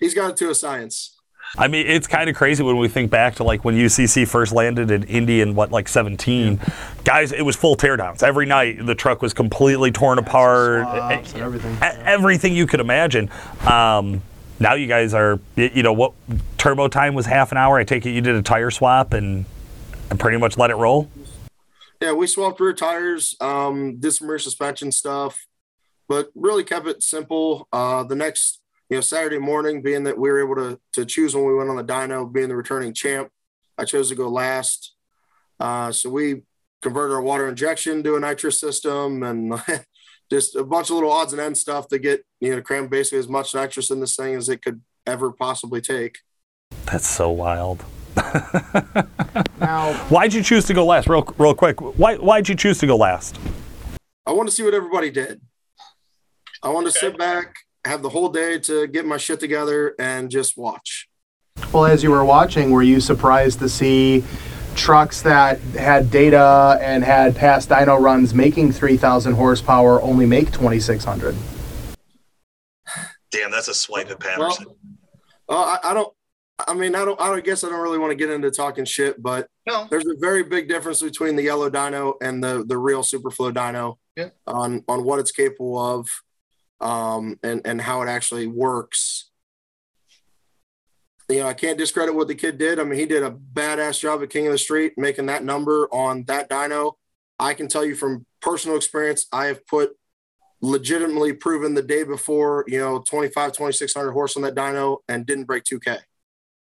he's 0.00 0.14
got 0.14 0.30
it 0.30 0.36
to 0.38 0.50
a 0.50 0.54
science. 0.54 1.13
I 1.56 1.68
mean, 1.68 1.86
it's 1.86 2.06
kind 2.08 2.28
of 2.28 2.34
crazy 2.34 2.62
when 2.64 2.78
we 2.78 2.88
think 2.88 3.10
back 3.10 3.36
to 3.36 3.44
like 3.44 3.64
when 3.64 3.76
UCC 3.76 4.26
first 4.26 4.52
landed 4.52 4.90
in 4.90 5.04
Indy 5.04 5.40
in 5.40 5.54
what, 5.54 5.70
like 5.70 5.88
17. 5.88 6.60
Guys, 7.04 7.30
it 7.32 7.42
was 7.42 7.54
full 7.54 7.76
teardowns. 7.76 8.22
Every 8.24 8.44
night, 8.46 8.84
the 8.84 8.94
truck 8.94 9.22
was 9.22 9.32
completely 9.32 9.92
torn 9.92 10.18
apart. 10.18 10.86
and 10.86 11.36
everything. 11.36 11.74
E- 11.76 11.78
Everything 12.04 12.54
you 12.54 12.66
could 12.66 12.80
imagine. 12.80 13.30
Um, 13.66 14.22
now 14.58 14.74
you 14.74 14.86
guys 14.88 15.14
are, 15.14 15.38
you 15.56 15.82
know, 15.82 15.92
what 15.92 16.12
turbo 16.58 16.88
time 16.88 17.14
was 17.14 17.26
half 17.26 17.52
an 17.52 17.58
hour. 17.58 17.78
I 17.78 17.84
take 17.84 18.04
it 18.06 18.10
you 18.10 18.20
did 18.20 18.34
a 18.34 18.42
tire 18.42 18.70
swap 18.70 19.12
and, 19.12 19.44
and 20.10 20.18
pretty 20.18 20.38
much 20.38 20.56
let 20.58 20.70
it 20.70 20.76
roll. 20.76 21.08
Yeah, 22.00 22.12
we 22.12 22.26
swapped 22.26 22.58
rear 22.60 22.72
tires, 22.72 23.36
um, 23.40 23.98
did 24.00 24.10
some 24.12 24.28
rear 24.28 24.38
suspension 24.40 24.90
stuff, 24.92 25.46
but 26.08 26.30
really 26.34 26.64
kept 26.64 26.86
it 26.88 27.02
simple. 27.02 27.68
Uh, 27.72 28.02
the 28.02 28.14
next, 28.16 28.60
you 28.94 28.98
know, 28.98 29.02
Saturday 29.02 29.38
morning, 29.38 29.82
being 29.82 30.04
that 30.04 30.16
we 30.16 30.30
were 30.30 30.38
able 30.38 30.54
to 30.54 30.78
to 30.92 31.04
choose 31.04 31.34
when 31.34 31.44
we 31.44 31.54
went 31.56 31.68
on 31.68 31.74
the 31.74 31.82
dyno, 31.82 32.32
being 32.32 32.48
the 32.48 32.54
returning 32.54 32.94
champ, 32.94 33.28
I 33.76 33.84
chose 33.84 34.08
to 34.10 34.14
go 34.14 34.28
last. 34.28 34.94
Uh, 35.58 35.90
so 35.90 36.08
we 36.08 36.42
converted 36.80 37.12
our 37.12 37.20
water 37.20 37.48
injection 37.48 38.04
to 38.04 38.14
a 38.14 38.20
nitrous 38.20 38.60
system 38.60 39.24
and 39.24 39.60
just 40.30 40.54
a 40.54 40.62
bunch 40.62 40.90
of 40.90 40.94
little 40.94 41.10
odds 41.10 41.32
and 41.32 41.42
ends 41.42 41.60
stuff 41.60 41.88
to 41.88 41.98
get 41.98 42.24
you 42.38 42.54
know 42.54 42.62
cram 42.62 42.86
basically 42.86 43.18
as 43.18 43.26
much 43.28 43.52
nitrous 43.52 43.90
in 43.90 43.98
this 43.98 44.14
thing 44.14 44.36
as 44.36 44.48
it 44.48 44.62
could 44.62 44.80
ever 45.08 45.32
possibly 45.32 45.80
take. 45.80 46.18
That's 46.86 47.08
so 47.08 47.30
wild. 47.30 47.84
Now, 49.60 49.94
Why'd 50.08 50.34
you 50.34 50.42
choose 50.42 50.66
to 50.66 50.74
go 50.74 50.84
last? 50.84 51.08
Real, 51.08 51.26
real 51.38 51.54
quick. 51.54 51.80
Why, 51.80 52.16
why'd 52.16 52.48
you 52.48 52.54
choose 52.54 52.78
to 52.78 52.86
go 52.86 52.96
last? 52.96 53.38
I 54.26 54.32
want 54.32 54.48
to 54.48 54.54
see 54.54 54.62
what 54.62 54.74
everybody 54.74 55.10
did. 55.10 55.40
I 56.62 56.68
want 56.68 56.86
to 56.86 56.92
sit 56.92 57.16
back, 57.16 57.56
have 57.84 58.02
the 58.02 58.08
whole 58.08 58.28
day 58.28 58.58
to 58.60 58.86
get 58.86 59.06
my 59.06 59.16
shit 59.16 59.40
together 59.40 59.94
and 59.98 60.30
just 60.30 60.56
watch. 60.56 61.08
well, 61.72 61.86
as 61.86 62.02
you 62.02 62.10
were 62.10 62.24
watching, 62.24 62.70
were 62.70 62.82
you 62.82 63.00
surprised 63.00 63.58
to 63.60 63.68
see 63.68 64.24
trucks 64.74 65.22
that 65.22 65.60
had 65.78 66.10
data 66.10 66.78
and 66.80 67.04
had 67.04 67.36
past 67.36 67.68
dyno 67.68 68.00
runs 68.00 68.34
making 68.34 68.72
3,000 68.72 69.34
horsepower 69.34 70.02
only 70.02 70.26
make 70.26 70.50
2,600? 70.52 71.34
Damn, 73.30 73.50
that's 73.50 73.68
a 73.68 73.74
swipe 73.74 74.10
at 74.10 74.22
Well, 74.38 74.48
Patterson. 74.50 74.66
uh, 75.48 75.78
I, 75.82 75.90
I 75.90 75.94
don't. 75.94 76.12
I 76.68 76.72
mean, 76.74 76.94
I 76.94 77.04
don't. 77.04 77.20
I 77.20 77.26
don't 77.26 77.44
guess 77.44 77.64
I 77.64 77.68
don't 77.68 77.80
really 77.80 77.98
want 77.98 78.12
to 78.12 78.14
get 78.16 78.30
into 78.30 78.48
talking 78.50 78.84
shit, 78.84 79.20
but 79.20 79.48
no. 79.66 79.88
there's 79.90 80.06
a 80.06 80.14
very 80.20 80.44
big 80.44 80.68
difference 80.68 81.02
between 81.02 81.34
the 81.34 81.42
yellow 81.42 81.68
dyno 81.68 82.14
and 82.22 82.42
the 82.42 82.64
the 82.66 82.78
real 82.78 83.02
Superflow 83.02 83.52
dyno 83.52 83.96
Yeah. 84.16 84.28
on 84.46 84.84
on 84.88 85.02
what 85.04 85.18
it's 85.18 85.32
capable 85.32 85.76
of, 85.76 86.06
um, 86.80 87.38
and 87.42 87.60
and 87.64 87.80
how 87.80 88.02
it 88.02 88.08
actually 88.08 88.46
works. 88.46 89.30
You 91.28 91.40
know, 91.40 91.46
I 91.46 91.54
can't 91.54 91.78
discredit 91.78 92.14
what 92.14 92.28
the 92.28 92.34
kid 92.34 92.58
did. 92.58 92.78
I 92.78 92.84
mean, 92.84 92.98
he 92.98 93.06
did 93.06 93.22
a 93.22 93.30
badass 93.30 93.98
job 93.98 94.22
at 94.22 94.30
King 94.30 94.46
of 94.46 94.52
the 94.52 94.58
Street 94.58 94.92
making 94.98 95.26
that 95.26 95.42
number 95.42 95.88
on 95.90 96.24
that 96.24 96.50
dyno. 96.50 96.92
I 97.38 97.54
can 97.54 97.66
tell 97.66 97.84
you 97.84 97.94
from 97.94 98.26
personal 98.42 98.76
experience, 98.76 99.26
I 99.32 99.46
have 99.46 99.66
put 99.66 99.96
legitimately 100.60 101.32
proven 101.32 101.74
the 101.74 101.82
day 101.82 102.04
before, 102.04 102.64
you 102.68 102.78
know, 102.78 103.00
25, 103.00 103.52
2600 103.52 104.12
horse 104.12 104.36
on 104.36 104.42
that 104.42 104.54
dyno 104.54 104.98
and 105.08 105.26
didn't 105.26 105.44
break 105.44 105.64
2K 105.64 105.98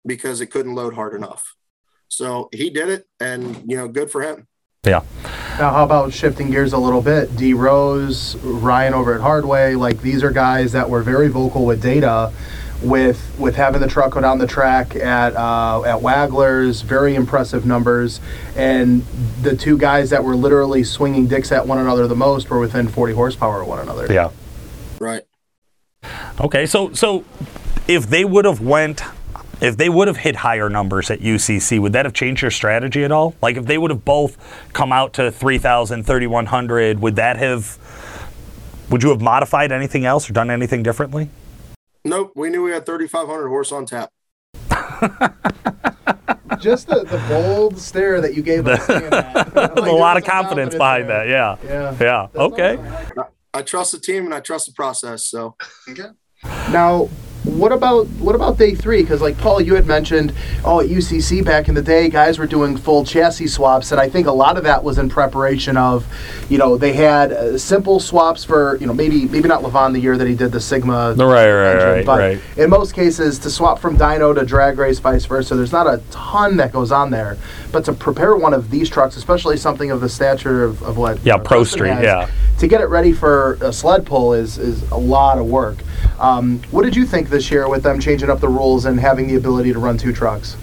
because 0.06 0.42
it 0.42 0.48
couldn't 0.48 0.76
load 0.76 0.94
hard 0.94 1.16
enough. 1.16 1.56
So 2.08 2.50
he 2.52 2.70
did 2.70 2.90
it, 2.90 3.08
and 3.20 3.64
you 3.70 3.78
know, 3.78 3.88
good 3.88 4.12
for 4.12 4.22
him. 4.22 4.48
Yeah. 4.86 5.02
Now, 5.58 5.72
how 5.72 5.86
about 5.86 6.12
shifting 6.12 6.52
gears 6.52 6.74
a 6.74 6.78
little 6.78 7.02
bit? 7.02 7.38
D 7.38 7.54
Rose, 7.54 8.36
Ryan 8.44 8.94
over 8.94 9.16
at 9.16 9.22
Hardway, 9.22 9.76
like 9.76 10.02
these 10.02 10.22
are 10.22 10.32
guys 10.32 10.74
that 10.74 10.90
were 10.90 11.02
very 11.02 11.30
vocal 11.30 11.66
with 11.66 11.82
data, 11.82 12.34
with 12.82 13.34
with 13.40 13.56
having 13.56 13.80
the 13.80 13.88
truck 13.88 14.12
go 14.12 14.20
down 14.20 14.38
the 14.38 14.48
track 14.48 14.98
at 14.98 15.34
uh, 15.38 15.82
at 15.84 16.02
Wagler's, 16.02 16.82
very 16.82 17.16
impressive 17.16 17.66
numbers, 17.66 18.20
and 18.58 19.06
the 19.44 19.56
two 19.56 19.78
guys 19.78 20.10
that 20.10 20.26
were 20.26 20.36
literally 20.36 20.84
swinging 20.84 21.26
dicks 21.26 21.54
at 21.54 21.66
one 21.66 21.78
another 21.78 22.06
the 22.06 22.18
most 22.18 22.50
were 22.50 22.60
within 22.60 22.90
40 22.90 23.14
horsepower 23.14 23.62
of 23.62 23.68
one 23.70 23.80
another. 23.80 24.12
Yeah. 24.12 24.32
Right. 25.00 25.24
Okay, 26.42 26.66
so 26.66 26.92
so 26.92 27.24
if 27.88 28.10
they 28.10 28.26
would 28.26 28.44
have 28.44 28.60
went 28.60 29.04
if 29.62 29.78
they 29.78 29.90
would 29.90 30.08
have 30.08 30.18
hit 30.18 30.36
higher 30.38 30.70
numbers 30.70 31.10
at 31.12 31.20
UCC, 31.20 31.80
would 31.80 31.94
that 31.94 32.06
have 32.06 32.14
changed 32.14 32.42
your 32.42 32.52
strategy 32.52 33.04
at 33.04 33.12
all? 33.12 33.36
Like 33.42 33.56
if 33.58 33.66
they 33.66 33.78
would 33.78 33.92
have 33.92 34.04
both 34.06 34.38
come 34.74 34.92
out 34.92 35.14
to 35.14 35.32
3,000, 35.32 36.04
3,100, 36.06 37.00
would 37.00 37.16
that 37.16 37.38
have 37.38 37.78
would 38.90 39.02
you 39.02 39.10
have 39.10 39.22
modified 39.22 39.72
anything 39.72 40.06
else 40.06 40.30
or 40.30 40.34
done 40.34 40.52
anything 40.52 40.84
differently? 40.84 41.30
Nope. 42.04 42.34
We 42.36 42.50
knew 42.50 42.62
we 42.64 42.72
had 42.72 42.86
3,500 42.86 43.48
horse 43.48 43.72
on 43.72 43.86
tap. 43.88 44.10
Just 46.60 46.88
the, 46.88 47.04
the 47.04 47.24
bold 47.28 47.78
stare 47.80 48.22
that 48.22 48.34
you 48.36 48.42
gave 48.44 48.68
us. 48.68 48.86
saying. 48.86 49.10
Like, 49.10 49.56
a 49.56 49.82
lot 49.92 50.18
of 50.18 50.24
some 50.24 50.32
confidence 50.32 50.76
behind 50.76 51.10
there. 51.10 51.26
that. 51.28 51.28
Yeah. 51.28 51.58
Yeah. 51.64 51.96
Yeah. 52.00 52.28
That's 52.32 52.36
Okay. 52.36 52.78
awesome. 52.78 53.24
I 53.54 53.62
trust 53.62 53.92
the 53.94 54.00
team 54.00 54.26
and 54.26 54.34
I 54.34 54.40
trust 54.42 54.68
the 54.68 54.74
process. 54.74 55.26
So 55.26 55.56
Okay. 55.90 56.10
Now, 56.72 57.10
what 57.46 57.72
about 57.72 58.08
what 58.20 58.36
about 58.36 58.58
day 58.58 58.74
three? 58.76 59.02
Because 59.02 59.22
like 59.22 59.38
Paul, 59.38 59.62
you 59.62 59.76
had 59.76 59.86
mentioned, 59.86 60.34
oh, 60.64 60.82
at 60.82 60.90
UCC 60.90 61.44
back 61.44 61.68
in 61.68 61.76
the 61.76 61.82
day, 61.82 62.10
guys 62.10 62.40
were 62.40 62.48
doing 62.48 62.76
full 62.76 63.06
chassis 63.06 63.48
swaps, 63.48 63.92
and 63.92 64.02
I 64.02 64.10
think 64.10 64.28
a 64.28 64.32
lot 64.32 64.58
of 64.58 64.64
that 64.64 64.84
was 64.84 64.98
in 64.98 65.10
preparation 65.10 65.78
of, 65.78 66.06
you 66.50 66.58
know, 66.58 66.78
they 66.78 66.94
had 66.94 67.32
uh, 67.32 67.58
simple 67.58 68.00
swaps 68.00 68.44
for, 68.44 68.78
you 68.78 68.88
know, 68.88 68.94
maybe 68.94 69.26
maybe 69.26 69.48
not 69.48 69.62
Levon 69.62 69.94
the 69.94 70.00
year 70.00 70.18
that 70.18 70.28
he 70.28 70.36
did 70.36 70.52
the 70.52 70.60
Sigma. 70.60 71.14
Right, 71.14 71.52
right, 71.52 71.74
engine, 71.74 71.90
right, 71.90 72.06
but 72.06 72.20
right. 72.20 72.42
in 72.58 72.70
most 72.70 72.94
cases, 72.94 73.40
to 73.40 73.50
swap 73.50 73.80
from 73.80 73.98
dyno 73.98 74.34
to 74.36 74.46
drag 74.46 74.78
race, 74.78 75.00
vice 75.00 75.26
versa, 75.26 75.56
there's 75.56 75.72
not 75.72 75.88
a 75.88 76.02
ton 76.12 76.58
that 76.58 76.72
goes 76.72 76.92
on 76.92 77.12
there. 77.12 77.38
But 77.72 77.86
to 77.86 77.94
prepare 77.94 78.36
one 78.36 78.54
of 78.54 78.72
these 78.72 78.90
trucks, 78.90 79.18
especially 79.18 79.58
something 79.58 79.92
of 79.92 80.02
the 80.02 80.10
stature 80.10 80.64
of, 80.64 80.82
of 80.82 80.98
what 80.98 81.24
Yeah, 81.24 81.36
uh, 81.36 81.40
Pro 81.40 81.64
Street, 81.64 81.92
has, 81.92 82.04
yeah. 82.04 82.30
to 82.60 82.68
get 82.68 82.82
it 82.82 82.88
ready 82.88 83.14
for 83.14 83.54
a 83.62 83.72
sled 83.72 84.06
pull 84.06 84.34
is 84.34 84.58
is 84.58 84.90
a 84.92 84.98
lot 84.98 85.38
of 85.38 85.46
work. 85.46 85.78
Um, 86.20 86.62
what 86.72 86.84
did 86.84 86.96
you 86.96 87.06
think 87.06 87.30
this 87.30 87.52
year 87.52 87.70
with 87.70 87.84
them 87.84 88.00
changing 88.00 88.30
up 88.30 88.40
the 88.40 88.50
rules 88.50 88.86
and 88.86 89.00
having 89.00 89.28
the 89.28 89.36
ability 89.36 89.74
to 89.74 89.80
run 89.80 89.98
two 89.98 90.14
trucks? 90.14 90.56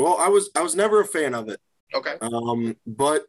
well, 0.00 0.16
I 0.18 0.28
was 0.28 0.50
I 0.56 0.62
was 0.62 0.74
never 0.74 1.00
a 1.00 1.06
fan 1.06 1.34
of 1.34 1.48
it. 1.48 1.60
Okay. 1.94 2.14
Um, 2.20 2.76
but 2.86 3.24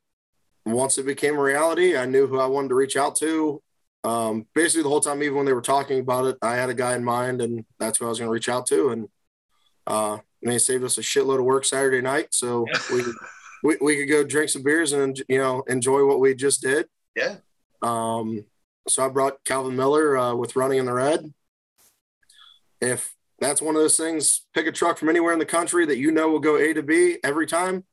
once 0.66 0.98
it 0.98 1.06
became 1.06 1.38
a 1.38 1.42
reality, 1.42 1.98
I 1.98 2.06
knew 2.06 2.28
who 2.28 2.40
I 2.40 2.46
wanted 2.46 2.70
to 2.70 2.76
reach 2.76 2.96
out 2.96 3.16
to. 3.18 3.62
Um, 4.04 4.48
basically, 4.56 4.84
the 4.84 4.90
whole 4.90 5.02
time, 5.02 5.22
even 5.22 5.38
when 5.38 5.46
they 5.46 5.54
were 5.54 5.62
talking 5.62 6.00
about 6.00 6.26
it, 6.26 6.38
I 6.42 6.56
had 6.56 6.70
a 6.70 6.74
guy 6.74 6.96
in 6.96 7.04
mind, 7.04 7.42
and 7.42 7.66
that's 7.80 7.98
who 7.98 8.06
I 8.06 8.10
was 8.10 8.20
going 8.20 8.28
to 8.28 8.34
reach 8.34 8.50
out 8.50 8.66
to. 8.68 8.90
And 8.90 9.10
uh, 9.86 10.18
they 10.44 10.58
saved 10.58 10.84
us 10.84 10.98
a 10.98 11.02
shitload 11.02 11.40
of 11.40 11.46
work 11.46 11.66
Saturday 11.66 12.02
night, 12.02 12.28
so 12.32 12.66
we, 12.92 13.04
we 13.64 13.78
we 13.82 13.98
could 13.98 14.12
go 14.12 14.24
drink 14.24 14.50
some 14.50 14.64
beers 14.64 14.94
and 14.94 15.22
you 15.28 15.38
know 15.38 15.64
enjoy 15.68 16.06
what 16.06 16.20
we 16.20 16.34
just 16.34 16.62
did. 16.62 16.88
Yeah. 17.16 17.38
Um, 17.82 18.46
so 18.88 19.06
I 19.06 19.10
brought 19.10 19.44
Calvin 19.46 19.76
Miller 19.76 20.18
uh, 20.18 20.36
with 20.36 20.56
Running 20.56 20.80
in 20.80 20.86
the 20.86 20.94
Red. 20.94 21.34
If 22.82 23.16
that's 23.40 23.62
one 23.62 23.76
of 23.76 23.82
those 23.82 23.98
things, 23.98 24.46
pick 24.54 24.68
a 24.68 24.72
truck 24.72 24.98
from 24.98 25.10
anywhere 25.10 25.34
in 25.34 25.40
the 25.40 25.46
country 25.46 25.86
that 25.86 25.98
you 25.98 26.12
know 26.12 26.30
will 26.30 26.40
go 26.40 26.58
A 26.58 26.74
to 26.74 26.84
B 26.84 27.18
every 27.24 27.48
time. 27.48 27.86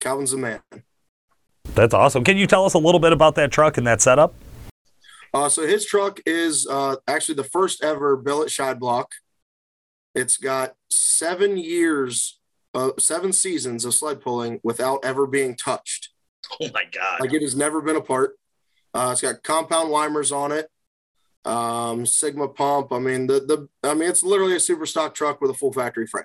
Calvin's 0.00 0.32
the 0.32 0.38
man. 0.38 0.60
That's 1.74 1.94
awesome. 1.94 2.24
Can 2.24 2.36
you 2.36 2.46
tell 2.46 2.64
us 2.64 2.74
a 2.74 2.78
little 2.78 3.00
bit 3.00 3.12
about 3.12 3.34
that 3.36 3.50
truck 3.50 3.78
and 3.78 3.86
that 3.86 4.00
setup? 4.00 4.34
Uh, 5.34 5.48
so 5.48 5.66
his 5.66 5.86
truck 5.86 6.20
is 6.26 6.66
uh, 6.66 6.96
actually 7.08 7.36
the 7.36 7.44
first 7.44 7.82
ever 7.82 8.16
billet 8.16 8.48
Scheid 8.48 8.78
block. 8.78 9.12
It's 10.14 10.36
got 10.36 10.74
seven 10.90 11.56
years, 11.56 12.38
uh, 12.74 12.90
seven 12.98 13.32
seasons 13.32 13.84
of 13.84 13.94
sled 13.94 14.20
pulling 14.20 14.60
without 14.62 15.04
ever 15.04 15.26
being 15.26 15.56
touched. 15.56 16.10
Oh 16.60 16.68
my 16.74 16.84
God. 16.92 17.20
Like 17.20 17.32
it 17.32 17.42
has 17.42 17.56
never 17.56 17.80
been 17.80 17.96
apart. 17.96 18.36
Uh, 18.92 19.10
it's 19.12 19.22
got 19.22 19.42
compound 19.42 19.88
limers 19.90 20.36
on 20.36 20.52
it, 20.52 20.68
um, 21.44 22.06
Sigma 22.06 22.48
pump. 22.48 22.92
I 22.92 22.98
mean, 22.98 23.26
the 23.26 23.40
the 23.40 23.68
I 23.88 23.94
mean, 23.94 24.08
it's 24.08 24.22
literally 24.22 24.56
a 24.56 24.60
super 24.60 24.86
stock 24.86 25.14
truck 25.14 25.40
with 25.40 25.50
a 25.50 25.54
full 25.54 25.72
factory 25.72 26.06
frame. 26.06 26.24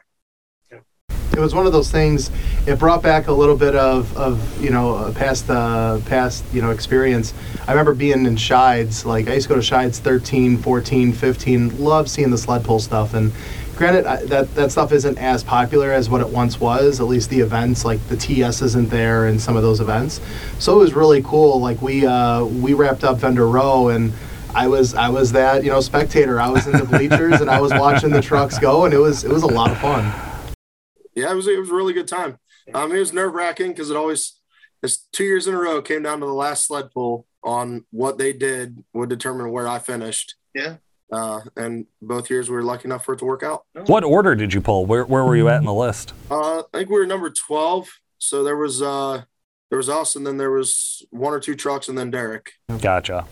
It 1.37 1.41
was 1.41 1.53
one 1.53 1.67
of 1.67 1.71
those 1.71 1.91
things. 1.91 2.31
It 2.65 2.79
brought 2.79 3.03
back 3.03 3.27
a 3.27 3.31
little 3.31 3.55
bit 3.55 3.75
of, 3.75 4.15
of 4.17 4.59
you 4.59 4.71
know 4.71 5.13
past 5.15 5.47
uh, 5.51 5.99
past 6.07 6.43
you 6.51 6.63
know 6.63 6.71
experience. 6.71 7.31
I 7.67 7.71
remember 7.71 7.93
being 7.93 8.25
in 8.25 8.35
Scheid's. 8.37 9.05
Like 9.05 9.27
I 9.27 9.35
used 9.35 9.47
to 9.47 9.53
go 9.53 9.61
to 9.61 9.61
Scheid's 9.61 9.99
13, 9.99 10.57
14, 10.57 11.13
15. 11.13 11.83
Love 11.83 12.09
seeing 12.09 12.31
the 12.31 12.39
sled 12.39 12.63
pull 12.63 12.79
stuff. 12.79 13.13
And 13.13 13.31
granted, 13.75 14.07
I, 14.07 14.25
that 14.25 14.55
that 14.55 14.71
stuff 14.71 14.91
isn't 14.91 15.19
as 15.19 15.43
popular 15.43 15.91
as 15.91 16.09
what 16.09 16.21
it 16.21 16.29
once 16.29 16.59
was. 16.59 16.99
At 16.99 17.05
least 17.05 17.29
the 17.29 17.41
events, 17.41 17.85
like 17.85 18.05
the 18.07 18.17
TS, 18.17 18.63
isn't 18.63 18.89
there 18.89 19.27
in 19.27 19.37
some 19.37 19.55
of 19.55 19.61
those 19.61 19.79
events. 19.79 20.19
So 20.57 20.73
it 20.73 20.79
was 20.79 20.95
really 20.95 21.21
cool. 21.21 21.59
Like 21.59 21.83
we 21.83 22.03
uh, 22.03 22.45
we 22.45 22.73
wrapped 22.73 23.03
up 23.03 23.17
vendor 23.17 23.47
row 23.47 23.89
and. 23.89 24.11
I 24.55 24.67
was 24.67 24.93
I 24.93 25.09
was 25.09 25.31
that 25.33 25.63
you 25.63 25.71
know 25.71 25.81
spectator. 25.81 26.39
I 26.39 26.49
was 26.49 26.67
in 26.67 26.73
the 26.73 26.85
bleachers 26.85 27.41
and 27.41 27.49
I 27.49 27.59
was 27.61 27.71
watching 27.71 28.09
the 28.09 28.21
trucks 28.21 28.59
go, 28.59 28.85
and 28.85 28.93
it 28.93 28.99
was 28.99 29.23
it 29.23 29.31
was 29.31 29.43
a 29.43 29.47
lot 29.47 29.71
of 29.71 29.77
fun. 29.77 30.05
Yeah, 31.15 31.31
it 31.31 31.35
was 31.35 31.47
it 31.47 31.59
was 31.59 31.69
a 31.69 31.73
really 31.73 31.93
good 31.93 32.07
time. 32.07 32.37
Um, 32.73 32.91
it 32.91 32.99
was 32.99 33.13
nerve 33.13 33.33
wracking 33.33 33.69
because 33.69 33.89
it 33.89 33.97
always 33.97 34.39
it's 34.83 35.07
two 35.11 35.23
years 35.23 35.47
in 35.47 35.53
a 35.53 35.57
row 35.57 35.81
came 35.81 36.03
down 36.03 36.19
to 36.19 36.25
the 36.25 36.33
last 36.33 36.67
sled 36.67 36.91
pull 36.91 37.25
on 37.43 37.85
what 37.91 38.17
they 38.17 38.33
did 38.33 38.83
would 38.93 39.09
determine 39.09 39.51
where 39.51 39.67
I 39.67 39.79
finished. 39.79 40.35
Yeah. 40.53 40.77
Uh, 41.11 41.39
and 41.55 41.85
both 42.01 42.29
years 42.29 42.49
we 42.49 42.55
were 42.55 42.63
lucky 42.63 42.85
enough 42.85 43.05
for 43.05 43.13
it 43.13 43.19
to 43.19 43.25
work 43.25 43.41
out. 43.41 43.63
What 43.85 44.03
order 44.03 44.35
did 44.35 44.53
you 44.53 44.59
pull? 44.59 44.85
Where 44.85 45.05
where 45.05 45.23
were 45.23 45.35
you 45.35 45.47
at 45.49 45.59
in 45.59 45.65
the 45.65 45.73
list? 45.73 46.13
Uh, 46.29 46.59
I 46.59 46.63
think 46.73 46.89
we 46.89 46.99
were 46.99 47.05
number 47.05 47.29
12. 47.29 47.87
So 48.17 48.43
there 48.43 48.57
was 48.57 48.81
uh, 48.81 49.23
there 49.69 49.77
was 49.77 49.89
us, 49.89 50.15
and 50.15 50.25
then 50.25 50.37
there 50.37 50.51
was 50.51 51.05
one 51.11 51.33
or 51.33 51.39
two 51.39 51.55
trucks, 51.55 51.87
and 51.87 51.97
then 51.97 52.11
Derek. 52.11 52.53
Gotcha. 52.81 53.25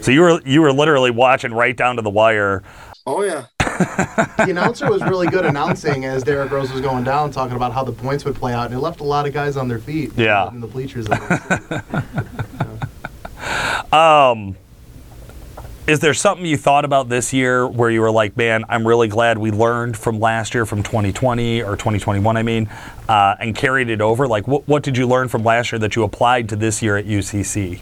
So 0.00 0.10
you 0.10 0.20
were 0.20 0.40
you 0.44 0.62
were 0.62 0.72
literally 0.72 1.10
watching 1.10 1.52
right 1.52 1.76
down 1.76 1.96
to 1.96 2.02
the 2.02 2.10
wire. 2.10 2.62
Oh 3.06 3.22
yeah, 3.22 3.46
the 3.58 4.46
announcer 4.48 4.90
was 4.90 5.02
really 5.02 5.28
good 5.28 5.44
announcing 5.46 6.04
as 6.04 6.22
Derek 6.22 6.50
Rose 6.50 6.72
was 6.72 6.80
going 6.80 7.04
down, 7.04 7.30
talking 7.30 7.56
about 7.56 7.72
how 7.72 7.84
the 7.84 7.92
points 7.92 8.24
would 8.24 8.34
play 8.34 8.52
out, 8.52 8.66
and 8.66 8.74
it 8.74 8.80
left 8.80 9.00
a 9.00 9.04
lot 9.04 9.26
of 9.26 9.32
guys 9.32 9.56
on 9.56 9.68
their 9.68 9.78
feet. 9.78 10.12
Yeah. 10.16 10.48
in 10.48 10.60
the 10.60 10.66
bleachers. 10.66 11.06
Um, 13.92 14.56
is 15.86 16.00
there 16.00 16.14
something 16.14 16.44
you 16.44 16.56
thought 16.56 16.84
about 16.84 17.08
this 17.08 17.32
year 17.32 17.66
where 17.66 17.90
you 17.90 18.00
were 18.00 18.10
like, 18.10 18.36
man, 18.36 18.64
I'm 18.68 18.86
really 18.86 19.08
glad 19.08 19.38
we 19.38 19.52
learned 19.52 19.96
from 19.96 20.18
last 20.18 20.52
year, 20.52 20.66
from 20.66 20.82
2020 20.82 21.62
or 21.62 21.76
2021, 21.76 22.36
I 22.36 22.42
mean, 22.42 22.68
uh, 23.08 23.36
and 23.38 23.54
carried 23.54 23.88
it 23.88 24.00
over? 24.00 24.26
Like, 24.26 24.48
what, 24.48 24.66
what 24.66 24.82
did 24.82 24.96
you 24.98 25.06
learn 25.06 25.28
from 25.28 25.44
last 25.44 25.70
year 25.70 25.78
that 25.78 25.94
you 25.94 26.02
applied 26.02 26.48
to 26.48 26.56
this 26.56 26.82
year 26.82 26.96
at 26.96 27.06
UCC? 27.06 27.80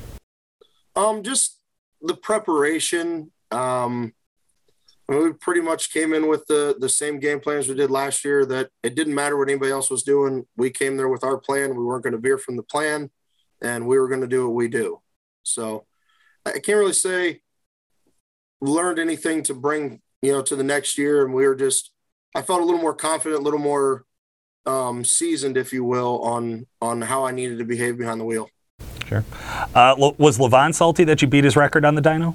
um, 0.96 1.22
just 1.22 1.58
the 2.04 2.14
preparation. 2.14 3.32
Um, 3.50 4.12
we 5.08 5.32
pretty 5.34 5.60
much 5.60 5.92
came 5.92 6.14
in 6.14 6.28
with 6.28 6.46
the 6.46 6.76
the 6.78 6.88
same 6.88 7.18
game 7.18 7.40
plan 7.40 7.58
as 7.58 7.68
we 7.68 7.74
did 7.74 7.90
last 7.90 8.24
year. 8.24 8.46
That 8.46 8.70
it 8.82 8.94
didn't 8.94 9.14
matter 9.14 9.36
what 9.36 9.48
anybody 9.48 9.72
else 9.72 9.90
was 9.90 10.02
doing. 10.02 10.46
We 10.56 10.70
came 10.70 10.96
there 10.96 11.08
with 11.08 11.24
our 11.24 11.36
plan. 11.36 11.76
We 11.76 11.84
weren't 11.84 12.04
going 12.04 12.14
to 12.14 12.20
veer 12.20 12.38
from 12.38 12.56
the 12.56 12.62
plan, 12.62 13.10
and 13.62 13.86
we 13.86 13.98
were 13.98 14.08
going 14.08 14.22
to 14.22 14.26
do 14.26 14.46
what 14.46 14.54
we 14.54 14.68
do. 14.68 15.00
So 15.42 15.86
I 16.46 16.52
can't 16.52 16.78
really 16.78 16.92
say 16.92 17.40
learned 18.60 18.98
anything 18.98 19.42
to 19.42 19.54
bring 19.54 20.00
you 20.22 20.32
know 20.32 20.42
to 20.42 20.56
the 20.56 20.64
next 20.64 20.96
year, 20.96 21.24
and 21.24 21.34
we 21.34 21.46
were 21.46 21.56
just 21.56 21.90
I 22.34 22.42
felt 22.42 22.62
a 22.62 22.64
little 22.64 22.80
more 22.80 22.94
confident, 22.94 23.40
a 23.40 23.44
little 23.44 23.60
more 23.60 24.04
um, 24.66 25.04
seasoned, 25.04 25.56
if 25.56 25.72
you 25.72 25.84
will, 25.84 26.20
on 26.22 26.66
on 26.80 27.02
how 27.02 27.26
I 27.26 27.32
needed 27.32 27.58
to 27.58 27.64
behave 27.64 27.98
behind 27.98 28.20
the 28.20 28.24
wheel. 28.24 28.48
Sure. 29.08 29.24
Uh, 29.74 29.94
was 30.18 30.38
Levon 30.38 30.74
salty 30.74 31.04
that 31.04 31.20
you 31.22 31.28
beat 31.28 31.44
his 31.44 31.56
record 31.56 31.84
on 31.84 31.94
the 31.94 32.02
dyno? 32.02 32.34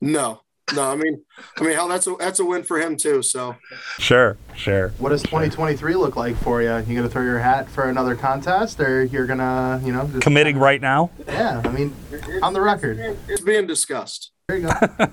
No, 0.00 0.40
no. 0.74 0.90
I 0.90 0.96
mean, 0.96 1.22
I 1.58 1.62
mean, 1.62 1.72
hell, 1.74 1.88
that's 1.88 2.06
a 2.06 2.14
that's 2.18 2.38
a 2.38 2.44
win 2.44 2.62
for 2.62 2.78
him 2.80 2.96
too. 2.96 3.20
So 3.22 3.56
Sure, 3.98 4.36
sure. 4.54 4.90
what 4.98 5.10
does 5.10 5.22
2023 5.24 5.94
look 5.96 6.14
like 6.16 6.36
for 6.36 6.62
you? 6.62 6.76
You 6.86 6.94
gonna 6.96 7.08
throw 7.08 7.22
your 7.22 7.40
hat 7.40 7.68
for 7.68 7.88
another 7.88 8.14
contest, 8.14 8.78
or 8.80 9.04
you're 9.04 9.26
gonna, 9.26 9.80
you 9.84 9.92
know, 9.92 10.06
just, 10.06 10.22
Committing 10.22 10.56
right 10.58 10.80
now? 10.80 11.10
Yeah, 11.26 11.62
I 11.64 11.68
mean, 11.70 11.94
on 12.42 12.52
the 12.52 12.60
record. 12.60 12.98
it's 13.28 13.40
being 13.42 13.66
discussed. 13.66 14.30
There 14.48 14.56
you 14.56 14.66
go. 14.66 14.72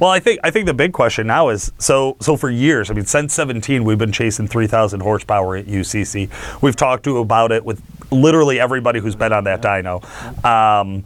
Well, 0.00 0.10
I 0.10 0.20
think 0.20 0.40
I 0.42 0.50
think 0.50 0.66
the 0.66 0.74
big 0.74 0.92
question 0.92 1.26
now 1.26 1.48
is 1.48 1.72
so 1.78 2.16
so 2.20 2.36
for 2.36 2.50
years. 2.50 2.90
I 2.90 2.94
mean, 2.94 3.04
since 3.04 3.34
17, 3.34 3.84
we've 3.84 3.98
been 3.98 4.12
chasing 4.12 4.46
3,000 4.46 5.00
horsepower 5.00 5.56
at 5.56 5.66
UCC. 5.66 6.30
We've 6.62 6.76
talked 6.76 7.04
to 7.04 7.18
about 7.18 7.52
it 7.52 7.64
with 7.64 7.82
literally 8.10 8.58
everybody 8.58 9.00
who's 9.00 9.16
been 9.16 9.32
on 9.32 9.44
that 9.44 9.62
dyno. 9.62 10.02
Um, 10.44 11.04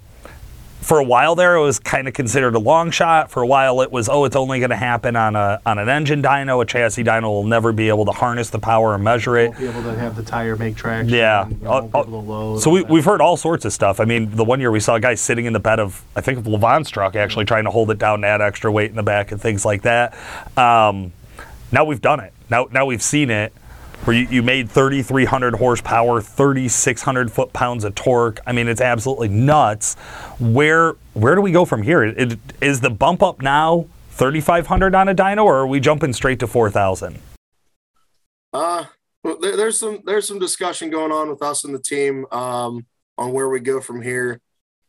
for 0.81 0.99
a 0.99 1.05
while 1.05 1.35
there, 1.35 1.57
it 1.57 1.61
was 1.63 1.79
kind 1.79 2.09
of 2.09 2.15
considered 2.15 2.55
a 2.55 2.59
long 2.59 2.91
shot. 2.91 3.31
For 3.31 3.43
a 3.43 3.47
while, 3.47 3.83
it 3.83 3.93
was 3.93 4.09
oh, 4.09 4.25
it's 4.25 4.37
only 4.37 4.59
going 4.61 4.71
to 4.71 4.77
happen 4.77 5.15
on 5.15 5.37
a 5.37 5.61
on 5.67 5.79
an 5.79 5.89
engine 5.89 6.23
dyno. 6.23 6.63
A 6.63 6.65
chassis 6.67 7.05
dyno 7.05 7.25
will 7.25 7.45
never 7.45 7.73
be 7.73 7.89
able 7.89 8.05
to 8.07 8.13
harness 8.13 8.51
the 8.51 8.59
power 8.59 8.95
and 8.95 9.05
measure 9.05 9.37
it. 9.37 9.49
Won't 9.51 9.61
be 9.61 9.69
able 9.69 9.83
to 9.83 9.95
have 9.99 10.17
the 10.17 10.23
tire 10.23 10.57
make 10.57 10.77
traction. 10.77 11.09
Yeah. 11.11 11.43
and, 11.43 11.59
you 11.59 11.65
know, 11.65 11.91
Uh, 11.95 12.03
load, 12.05 12.61
So 12.61 12.71
we, 12.71 12.83
we've 12.85 13.05
heard 13.05 13.21
all 13.21 13.37
sorts 13.37 13.65
of 13.65 13.73
stuff. 13.73 14.01
I 14.01 14.05
mean, 14.05 14.35
the 14.35 14.45
one 14.45 14.59
year 14.61 14.71
we 14.71 14.81
saw 14.81 14.95
a 14.95 15.01
guy 15.01 15.15
sitting 15.15 15.45
in 15.45 15.53
the 15.53 15.61
bed 15.61 15.79
of, 15.81 16.03
I 16.17 16.21
think, 16.23 16.39
of 16.39 16.47
Levon's 16.47 16.91
truck, 16.91 17.15
actually 17.15 17.45
trying 17.45 17.65
to 17.65 17.71
hold 17.71 17.91
it 17.91 17.99
down 17.99 18.23
to 18.23 18.27
add 18.27 18.41
extra 18.41 18.73
weight 18.73 18.91
in 18.91 18.97
the 18.97 19.03
back 19.03 19.33
and 19.33 19.41
things 19.41 19.65
like 19.65 19.83
that. 19.83 20.15
Um, 20.57 21.13
now 21.73 21.85
we've 21.85 22.01
done 22.01 22.21
it. 22.21 22.33
Now, 22.49 22.69
now 22.73 22.87
we've 22.87 23.03
seen 23.03 23.31
it. 23.31 23.53
Where 24.05 24.17
you, 24.17 24.27
you 24.29 24.43
made 24.43 24.71
3,300 24.71 25.57
horsepower, 25.57 26.23
3,600 26.23 27.31
foot 27.31 27.53
pounds 27.53 27.85
of 27.85 27.95
torque. 27.95 28.41
I 28.47 28.53
mean, 28.53 28.67
it's 28.67 28.81
absolutely 28.81 29.29
nuts. 29.29 29.95
Where 30.39 30.95
where 31.13 31.35
do 31.35 31.43
we 31.43 31.53
go 31.53 31.65
from 31.65 31.83
here? 31.83 32.05
It, 32.05 32.39
is 32.63 32.81
the 32.81 32.91
bump 32.91 33.23
up 33.23 33.43
now 33.43 33.87
3,500 34.13 34.95
on 34.95 35.09
a 35.09 35.15
dyno, 35.15 35.45
or 35.45 35.57
are 35.59 35.67
we 35.67 35.81
jumping 35.81 36.13
straight 36.13 36.39
to 36.41 36.47
4,000? 36.47 37.19
Uh, 38.53 38.85
there, 39.23 39.57
there's 39.57 39.79
some 39.79 40.01
there's 40.05 40.27
some 40.27 40.39
discussion 40.39 40.91
going 40.91 41.13
on 41.13 41.29
with 41.29 41.43
us 41.43 41.65
and 41.65 41.75
the 41.75 41.79
team 41.79 42.27
um, 42.33 42.87
on 43.19 43.33
where 43.33 43.49
we 43.49 43.61
go 43.61 43.81
from 43.81 44.03
here. 44.03 44.41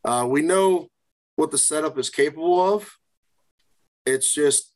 Uh, 0.04 0.26
we 0.28 0.42
know 0.42 0.88
what 1.36 1.52
the 1.52 1.58
setup 1.58 1.98
is 1.98 2.10
capable 2.10 2.74
of. 2.74 2.98
It's 4.06 4.34
just 4.34 4.71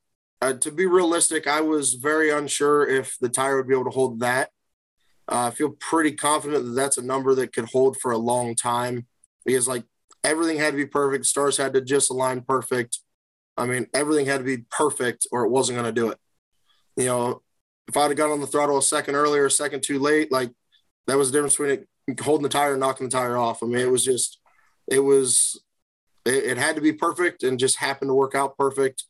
uh, 0.45 0.53
to 0.53 0.71
be 0.71 0.85
realistic. 0.85 1.47
I 1.47 1.61
was 1.61 1.95
very 1.95 2.29
unsure 2.29 2.87
if 2.87 3.17
the 3.19 3.29
tire 3.29 3.57
would 3.57 3.67
be 3.67 3.73
able 3.73 3.85
to 3.85 3.89
hold 3.89 4.19
that. 4.19 4.51
Uh, 5.27 5.47
I 5.47 5.51
feel 5.51 5.71
pretty 5.71 6.11
confident 6.11 6.65
that 6.65 6.71
that's 6.71 6.99
a 6.99 7.01
number 7.01 7.33
that 7.33 7.51
could 7.51 7.65
hold 7.65 7.97
for 7.97 8.11
a 8.11 8.17
long 8.17 8.53
time 8.53 9.07
because 9.43 9.67
like 9.67 9.85
everything 10.23 10.57
had 10.57 10.71
to 10.71 10.77
be 10.77 10.85
perfect. 10.85 11.25
Stars 11.25 11.57
had 11.57 11.73
to 11.73 11.81
just 11.81 12.11
align 12.11 12.41
perfect. 12.41 12.99
I 13.57 13.65
mean, 13.65 13.87
everything 13.91 14.27
had 14.27 14.37
to 14.37 14.43
be 14.43 14.65
perfect 14.69 15.25
or 15.31 15.45
it 15.45 15.49
wasn't 15.49 15.79
going 15.79 15.93
to 15.93 15.99
do 16.01 16.11
it. 16.11 16.19
You 16.95 17.05
know, 17.05 17.41
if 17.87 17.97
I'd 17.97 18.09
have 18.09 18.17
got 18.17 18.29
on 18.29 18.41
the 18.41 18.47
throttle 18.47 18.77
a 18.77 18.83
second 18.83 19.15
earlier, 19.15 19.47
a 19.47 19.51
second 19.51 19.81
too 19.81 19.97
late, 19.97 20.31
like 20.31 20.51
that 21.07 21.17
was 21.17 21.31
the 21.31 21.37
difference 21.37 21.57
between 21.57 21.87
it, 22.07 22.21
holding 22.21 22.43
the 22.43 22.49
tire 22.49 22.73
and 22.73 22.79
knocking 22.79 23.07
the 23.09 23.17
tire 23.17 23.37
off. 23.37 23.63
I 23.63 23.65
mean, 23.65 23.79
it 23.79 23.89
was 23.89 24.05
just, 24.05 24.39
it 24.87 24.99
was, 24.99 25.59
it, 26.23 26.43
it 26.43 26.57
had 26.57 26.75
to 26.75 26.81
be 26.83 26.93
perfect 26.93 27.41
and 27.41 27.57
just 27.57 27.77
happened 27.77 28.09
to 28.09 28.13
work 28.13 28.35
out 28.35 28.57
perfect. 28.59 29.05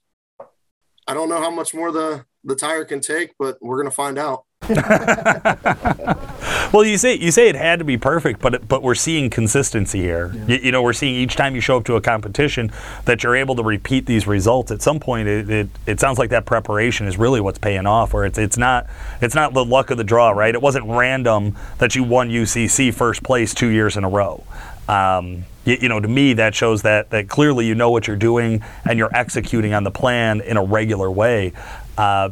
I 1.08 1.14
don't 1.14 1.30
know 1.30 1.40
how 1.40 1.52
much 1.52 1.74
more 1.74 1.92
the 1.92 2.26
the 2.44 2.56
tire 2.56 2.86
can 2.86 3.02
take, 3.02 3.34
but 3.40 3.58
we're 3.62 3.78
gonna 3.78 3.92
find 3.92 4.18
out. 4.18 4.46
Well, 6.76 6.84
you 6.84 6.98
say 6.98 7.16
you 7.16 7.32
say 7.32 7.48
it 7.48 7.56
had 7.56 7.80
to 7.80 7.86
be 7.86 7.98
perfect, 7.98 8.42
but 8.42 8.56
it, 8.56 8.68
but 8.68 8.84
we're 8.84 8.96
seeing 8.96 9.30
consistency 9.30 10.00
here. 10.02 10.34
You, 10.46 10.58
you 10.58 10.72
know, 10.74 10.82
we're 10.82 10.92
seeing 10.92 11.16
each 11.16 11.38
time 11.38 11.56
you 11.56 11.62
show 11.62 11.78
up 11.78 11.86
to 11.86 11.96
a 11.96 12.02
competition 12.02 12.70
that 13.06 13.24
you're 13.24 13.36
able 13.36 13.56
to 13.56 13.64
repeat 13.64 14.08
these 14.08 14.28
results. 14.28 14.72
At 14.72 14.82
some 14.82 15.00
point, 15.00 15.30
it, 15.30 15.50
it, 15.50 15.70
it 15.86 16.00
sounds 16.02 16.18
like 16.20 16.32
that 16.32 16.46
preparation 16.46 17.08
is 17.08 17.18
really 17.18 17.40
what's 17.40 17.60
paying 17.60 17.86
off. 17.86 18.14
Where 18.14 18.26
it's 18.26 18.38
it's 18.38 18.58
not 18.58 18.88
it's 19.22 19.36
not 19.36 19.54
the 19.54 19.64
luck 19.64 19.90
of 19.90 19.98
the 19.98 20.04
draw, 20.04 20.32
right? 20.32 20.54
It 20.54 20.62
wasn't 20.62 20.86
random 20.88 21.56
that 21.78 21.96
you 21.96 22.04
won 22.04 22.30
UCC 22.30 22.94
first 22.94 23.24
place 23.24 23.54
two 23.54 23.70
years 23.70 23.96
in 23.96 24.04
a 24.04 24.10
row. 24.10 24.44
Um, 24.88 25.46
you, 25.66 25.78
you 25.82 25.90
know, 25.90 26.00
to 26.00 26.08
me, 26.08 26.34
that 26.34 26.56
shows 26.56 26.84
that 26.84 27.10
that 27.10 27.28
clearly 27.28 27.66
you 27.66 27.76
know 27.76 27.90
what 27.90 28.08
you're 28.08 28.16
doing 28.16 28.64
and 28.88 28.98
you're 29.00 29.16
executing 29.16 29.74
on 29.74 29.84
the 29.84 29.92
plan 29.92 30.42
in 30.42 30.58
a 30.58 30.64
regular 30.64 31.10
way. 31.10 31.54
Uh, 31.98 32.30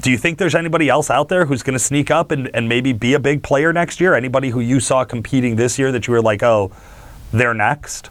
do 0.00 0.10
you 0.10 0.18
think 0.18 0.38
there's 0.38 0.54
anybody 0.54 0.88
else 0.88 1.08
out 1.08 1.28
there 1.28 1.46
who's 1.46 1.62
going 1.62 1.78
to 1.78 1.82
sneak 1.82 2.10
up 2.10 2.30
and, 2.30 2.50
and 2.54 2.68
maybe 2.68 2.92
be 2.92 3.14
a 3.14 3.18
big 3.18 3.42
player 3.42 3.72
next 3.72 4.00
year? 4.00 4.14
Anybody 4.14 4.50
who 4.50 4.60
you 4.60 4.80
saw 4.80 5.04
competing 5.04 5.56
this 5.56 5.78
year 5.78 5.90
that 5.92 6.06
you 6.06 6.12
were 6.12 6.20
like, 6.20 6.42
oh, 6.42 6.70
they're 7.32 7.54
next? 7.54 8.10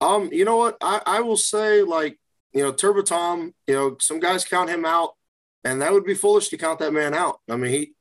Um, 0.00 0.30
you 0.32 0.44
know 0.44 0.56
what? 0.56 0.76
I, 0.80 1.02
I 1.04 1.20
will 1.20 1.36
say, 1.36 1.82
like, 1.82 2.18
you 2.52 2.62
know, 2.62 2.72
Turbo 2.72 3.02
Tom, 3.02 3.52
you 3.66 3.74
know, 3.74 3.96
some 4.00 4.20
guys 4.20 4.44
count 4.44 4.70
him 4.70 4.84
out, 4.84 5.16
and 5.64 5.82
that 5.82 5.92
would 5.92 6.04
be 6.04 6.14
foolish 6.14 6.48
to 6.48 6.56
count 6.56 6.78
that 6.78 6.92
man 6.92 7.14
out. 7.14 7.40
I 7.50 7.56
mean, 7.56 7.70
he, 7.70 7.92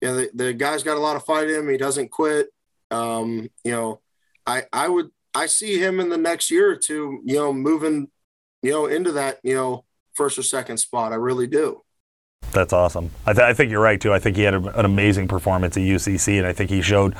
you 0.00 0.08
know, 0.08 0.16
the, 0.16 0.30
the 0.34 0.52
guy's 0.54 0.82
got 0.82 0.96
a 0.96 1.00
lot 1.00 1.16
of 1.16 1.24
fight 1.24 1.48
in 1.48 1.60
him. 1.60 1.68
He 1.68 1.76
doesn't 1.76 2.10
quit. 2.10 2.48
Um, 2.90 3.50
you 3.64 3.72
know, 3.72 4.00
I, 4.48 4.62
I 4.72 4.88
would, 4.88 5.10
I 5.34 5.46
see 5.46 5.78
him 5.78 6.00
in 6.00 6.08
the 6.08 6.16
next 6.16 6.50
year 6.50 6.70
or 6.70 6.76
two, 6.76 7.20
you 7.22 7.36
know, 7.36 7.52
moving, 7.52 8.08
you 8.62 8.70
know, 8.70 8.86
into 8.86 9.12
that, 9.12 9.38
you 9.42 9.54
know, 9.54 9.84
first 10.14 10.38
or 10.38 10.42
second 10.42 10.78
spot. 10.78 11.12
I 11.12 11.16
really 11.16 11.46
do. 11.46 11.82
That's 12.52 12.72
awesome. 12.72 13.10
I, 13.26 13.34
th- 13.34 13.44
I 13.44 13.52
think 13.52 13.70
you're 13.70 13.82
right, 13.82 14.00
too. 14.00 14.12
I 14.12 14.18
think 14.18 14.36
he 14.36 14.42
had 14.42 14.54
a, 14.54 14.78
an 14.78 14.86
amazing 14.86 15.28
performance 15.28 15.76
at 15.76 15.82
UCC, 15.82 16.38
and 16.38 16.46
I 16.46 16.54
think 16.54 16.70
he 16.70 16.80
showed 16.80 17.14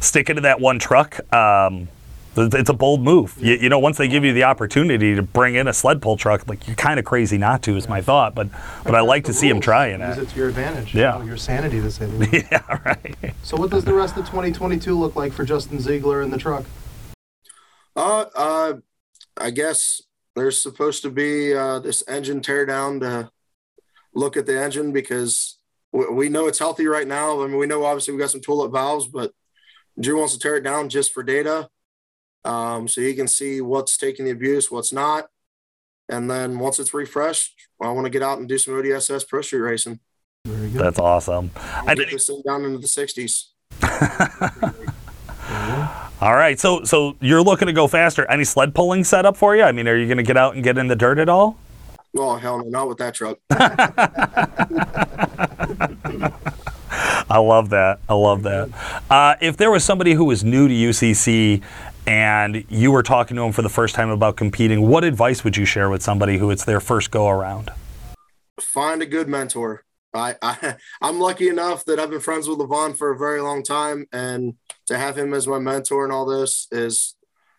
sticking 0.00 0.36
to 0.36 0.42
that 0.42 0.60
one 0.60 0.78
truck. 0.78 1.20
Um, 1.32 1.88
it's 2.36 2.70
a 2.70 2.74
bold 2.74 3.02
move. 3.02 3.34
You, 3.38 3.54
you 3.54 3.68
know, 3.68 3.78
once 3.78 3.96
they 3.98 4.08
give 4.08 4.24
you 4.24 4.32
the 4.32 4.44
opportunity 4.44 5.14
to 5.14 5.22
bring 5.22 5.54
in 5.54 5.68
a 5.68 5.72
sled 5.72 6.02
pull 6.02 6.16
truck, 6.16 6.48
like 6.48 6.66
you're 6.66 6.76
kind 6.76 6.98
of 6.98 7.04
crazy 7.04 7.38
not 7.38 7.62
to, 7.62 7.76
is 7.76 7.88
my 7.88 8.00
thought. 8.00 8.34
But 8.34 8.48
but 8.84 8.94
I 8.94 9.00
like 9.00 9.24
to 9.24 9.32
see 9.32 9.48
him 9.48 9.60
trying 9.60 10.00
Use 10.00 10.18
it. 10.18 10.22
it 10.22 10.28
to 10.30 10.36
your 10.36 10.48
advantage. 10.48 10.94
Yeah. 10.94 11.14
you 11.14 11.18
know, 11.20 11.26
your 11.26 11.36
sanity 11.36 11.80
to 11.80 11.90
say 11.90 12.06
the 12.06 12.16
least. 12.30 12.46
Yeah, 12.52 12.78
right. 12.84 13.34
So 13.42 13.56
what 13.56 13.70
does 13.70 13.84
the 13.84 13.94
rest 13.94 14.16
of 14.16 14.24
2022 14.26 14.98
look 14.98 15.16
like 15.16 15.32
for 15.32 15.44
Justin 15.44 15.80
Ziegler 15.80 16.22
in 16.22 16.30
the 16.30 16.38
truck? 16.38 16.64
Uh, 17.96 18.24
uh, 18.34 18.72
I 19.36 19.50
guess 19.50 20.02
there's 20.34 20.60
supposed 20.60 21.02
to 21.02 21.10
be 21.10 21.54
uh, 21.54 21.78
this 21.78 22.02
engine 22.08 22.40
teardown 22.40 23.00
to 23.00 23.30
look 24.14 24.36
at 24.36 24.46
the 24.46 24.58
engine 24.60 24.92
because 24.92 25.58
we, 25.92 26.06
we 26.10 26.28
know 26.28 26.46
it's 26.46 26.58
healthy 26.58 26.86
right 26.86 27.06
now. 27.06 27.42
I 27.42 27.46
mean, 27.46 27.58
we 27.58 27.66
know 27.66 27.84
obviously 27.84 28.14
we 28.14 28.20
got 28.20 28.30
some 28.30 28.40
tulip 28.40 28.72
valves, 28.72 29.06
but 29.06 29.32
Drew 30.00 30.18
wants 30.18 30.32
to 30.34 30.40
tear 30.40 30.56
it 30.56 30.62
down 30.64 30.88
just 30.88 31.12
for 31.12 31.22
data, 31.22 31.68
um, 32.44 32.88
so 32.88 33.00
he 33.00 33.14
can 33.14 33.28
see 33.28 33.60
what's 33.60 33.96
taking 33.96 34.24
the 34.24 34.30
abuse, 34.30 34.70
what's 34.70 34.92
not, 34.92 35.28
and 36.08 36.30
then 36.30 36.58
once 36.58 36.78
it's 36.78 36.94
refreshed, 36.94 37.54
I 37.80 37.90
want 37.90 38.06
to 38.06 38.10
get 38.10 38.22
out 38.22 38.38
and 38.38 38.48
do 38.48 38.58
some 38.58 38.74
ODSS 38.74 39.28
Pro 39.28 39.42
Street 39.42 39.60
racing. 39.60 40.00
Very 40.44 40.70
good. 40.70 40.82
That's 40.82 40.98
awesome. 40.98 41.50
Get 41.86 42.10
this 42.10 42.26
thing 42.26 42.42
down 42.46 42.64
into 42.64 42.78
the 42.78 42.86
60s. 42.86 43.46
All 46.20 46.34
right, 46.34 46.58
so 46.58 46.84
so 46.84 47.16
you're 47.20 47.42
looking 47.42 47.66
to 47.66 47.72
go 47.72 47.86
faster. 47.86 48.30
Any 48.30 48.44
sled 48.44 48.74
pulling 48.74 49.04
set 49.04 49.26
up 49.26 49.36
for 49.36 49.56
you? 49.56 49.62
I 49.62 49.72
mean, 49.72 49.88
are 49.88 49.96
you 49.96 50.06
going 50.06 50.18
to 50.18 50.22
get 50.22 50.36
out 50.36 50.54
and 50.54 50.62
get 50.62 50.78
in 50.78 50.86
the 50.86 50.96
dirt 50.96 51.18
at 51.18 51.28
all? 51.28 51.58
Oh 52.16 52.36
hell 52.36 52.58
no, 52.58 52.64
not 52.64 52.88
with 52.88 52.98
that 52.98 53.14
truck. 53.14 53.38
I 57.30 57.38
love 57.38 57.70
that. 57.70 58.00
I 58.08 58.14
love 58.14 58.42
that. 58.42 58.70
Uh, 59.10 59.36
if 59.40 59.56
there 59.56 59.70
was 59.70 59.84
somebody 59.84 60.12
who 60.12 60.24
was 60.24 60.44
new 60.44 60.68
to 60.68 60.74
UCC 60.74 61.62
and 62.06 62.64
you 62.68 62.92
were 62.92 63.02
talking 63.02 63.36
to 63.36 63.42
them 63.42 63.52
for 63.52 63.62
the 63.62 63.68
first 63.68 63.94
time 63.94 64.10
about 64.10 64.36
competing, 64.36 64.88
what 64.88 65.04
advice 65.04 65.44
would 65.44 65.56
you 65.56 65.64
share 65.64 65.88
with 65.88 66.02
somebody 66.02 66.38
who 66.38 66.50
it's 66.50 66.64
their 66.64 66.80
first 66.80 67.10
go 67.10 67.28
around? 67.28 67.70
Find 68.60 69.02
a 69.02 69.06
good 69.06 69.28
mentor. 69.28 69.84
I, 70.12 70.36
I 70.42 70.76
I'm 71.02 71.18
lucky 71.18 71.48
enough 71.48 71.84
that 71.86 71.98
I've 71.98 72.10
been 72.10 72.20
friends 72.20 72.48
with 72.48 72.58
Levon 72.58 72.96
for 72.96 73.10
a 73.10 73.18
very 73.18 73.40
long 73.40 73.62
time, 73.62 74.06
and 74.12 74.54
to 74.86 74.96
have 74.96 75.18
him 75.18 75.34
as 75.34 75.46
my 75.46 75.58
mentor 75.58 76.04
and 76.04 76.12
all 76.12 76.26
this 76.26 76.68
is 76.70 77.16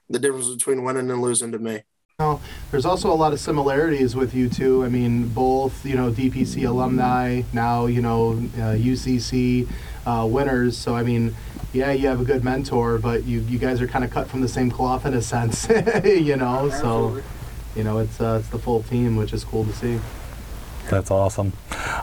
the 0.09 0.19
difference 0.19 0.49
between 0.49 0.83
winning 0.83 1.09
and 1.09 1.21
losing 1.21 1.51
to 1.51 1.59
me. 1.59 1.83
Now, 2.17 2.39
there's 2.71 2.85
also 2.85 3.11
a 3.11 3.13
lot 3.13 3.33
of 3.33 3.41
similarities 3.41 4.15
with 4.15 4.33
you 4.33 4.47
two. 4.47 4.85
I 4.85 4.87
mean, 4.87 5.27
both 5.27 5.85
you 5.85 5.97
know 5.97 6.11
DPC 6.11 6.65
alumni, 6.65 7.41
now 7.51 7.87
you 7.87 8.01
know 8.01 8.31
uh, 8.55 8.71
UCC 8.71 9.67
uh, 10.05 10.25
winners. 10.25 10.77
So 10.77 10.95
I 10.95 11.03
mean, 11.03 11.35
yeah, 11.73 11.91
you 11.91 12.07
have 12.07 12.21
a 12.21 12.23
good 12.23 12.41
mentor, 12.41 12.99
but 12.99 13.25
you 13.25 13.41
you 13.41 13.59
guys 13.59 13.81
are 13.81 13.87
kind 13.87 14.05
of 14.05 14.11
cut 14.11 14.29
from 14.29 14.39
the 14.39 14.47
same 14.47 14.71
cloth 14.71 15.05
in 15.05 15.13
a 15.13 15.21
sense, 15.21 15.67
you 16.05 16.37
know. 16.37 16.69
So 16.69 17.21
you 17.75 17.83
know, 17.83 17.97
it's 17.97 18.21
uh, 18.21 18.37
it's 18.39 18.47
the 18.47 18.59
full 18.59 18.81
team, 18.83 19.17
which 19.17 19.33
is 19.33 19.43
cool 19.43 19.65
to 19.65 19.73
see. 19.73 19.99
That's 20.89 21.09
awesome. 21.11 21.53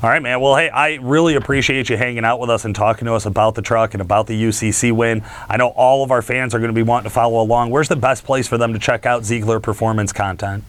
All 0.03 0.11
right, 0.11 0.23
man. 0.23 0.41
Well, 0.41 0.57
hey, 0.57 0.69
I 0.69 0.95
really 0.97 1.35
appreciate 1.37 1.89
you 1.89 1.97
hanging 1.97 2.25
out 2.25 2.41
with 2.41 2.51
us 2.51 2.65
and 2.65 2.75
talking 2.75 3.07
to 3.07 3.15
us 3.15 3.27
about 3.27 3.55
the 3.55 3.63
truck 3.63 3.95
and 3.95 4.01
about 4.01 4.27
the 4.27 4.41
UCC 4.41 4.93
win. 4.93 5.23
I 5.49 5.57
know 5.57 5.69
all 5.69 6.03
of 6.03 6.11
our 6.11 6.23
fans 6.23 6.55
are 6.55 6.59
going 6.59 6.71
to 6.71 6.75
be 6.75 6.83
wanting 6.83 7.05
to 7.05 7.15
follow 7.15 7.41
along. 7.41 7.71
Where's 7.71 7.89
the 7.89 7.97
best 7.97 8.25
place 8.25 8.49
for 8.49 8.59
them 8.59 8.73
to 8.73 8.79
check 8.79 9.07
out 9.07 9.25
Ziegler 9.25 9.61
performance 9.61 10.13
content? 10.13 10.65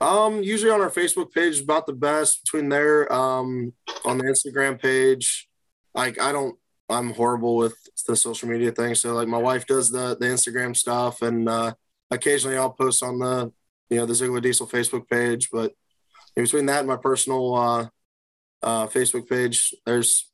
Um, 0.00 0.42
usually 0.42 0.72
on 0.72 0.80
our 0.80 0.90
Facebook 0.90 1.32
page, 1.32 1.60
about 1.60 1.86
the 1.86 1.92
best 1.92 2.44
between 2.44 2.68
there. 2.68 3.12
Um, 3.12 3.72
on 4.04 4.18
the 4.18 4.24
Instagram 4.24 4.80
page, 4.80 5.48
like 5.94 6.20
I 6.20 6.32
don't, 6.32 6.58
I'm 6.88 7.14
horrible 7.14 7.56
with 7.56 7.76
the 8.06 8.16
social 8.16 8.48
media 8.48 8.72
thing. 8.72 8.94
So 8.94 9.14
like 9.14 9.28
my 9.28 9.38
wife 9.38 9.66
does 9.66 9.90
the 9.90 10.16
the 10.18 10.26
Instagram 10.26 10.76
stuff, 10.76 11.22
and 11.22 11.48
uh, 11.48 11.74
occasionally 12.10 12.56
I'll 12.56 12.70
post 12.70 13.02
on 13.02 13.20
the 13.20 13.52
you 13.90 13.98
know 13.98 14.06
the 14.06 14.14
Ziegler 14.14 14.40
Diesel 14.40 14.66
Facebook 14.66 15.08
page. 15.08 15.50
But 15.52 15.72
in 16.36 16.44
between 16.44 16.66
that 16.66 16.80
and 16.80 16.88
my 16.88 16.96
personal 16.96 17.54
uh, 17.54 17.88
uh, 18.62 18.86
Facebook 18.86 19.28
page, 19.28 19.74
there's 19.84 20.28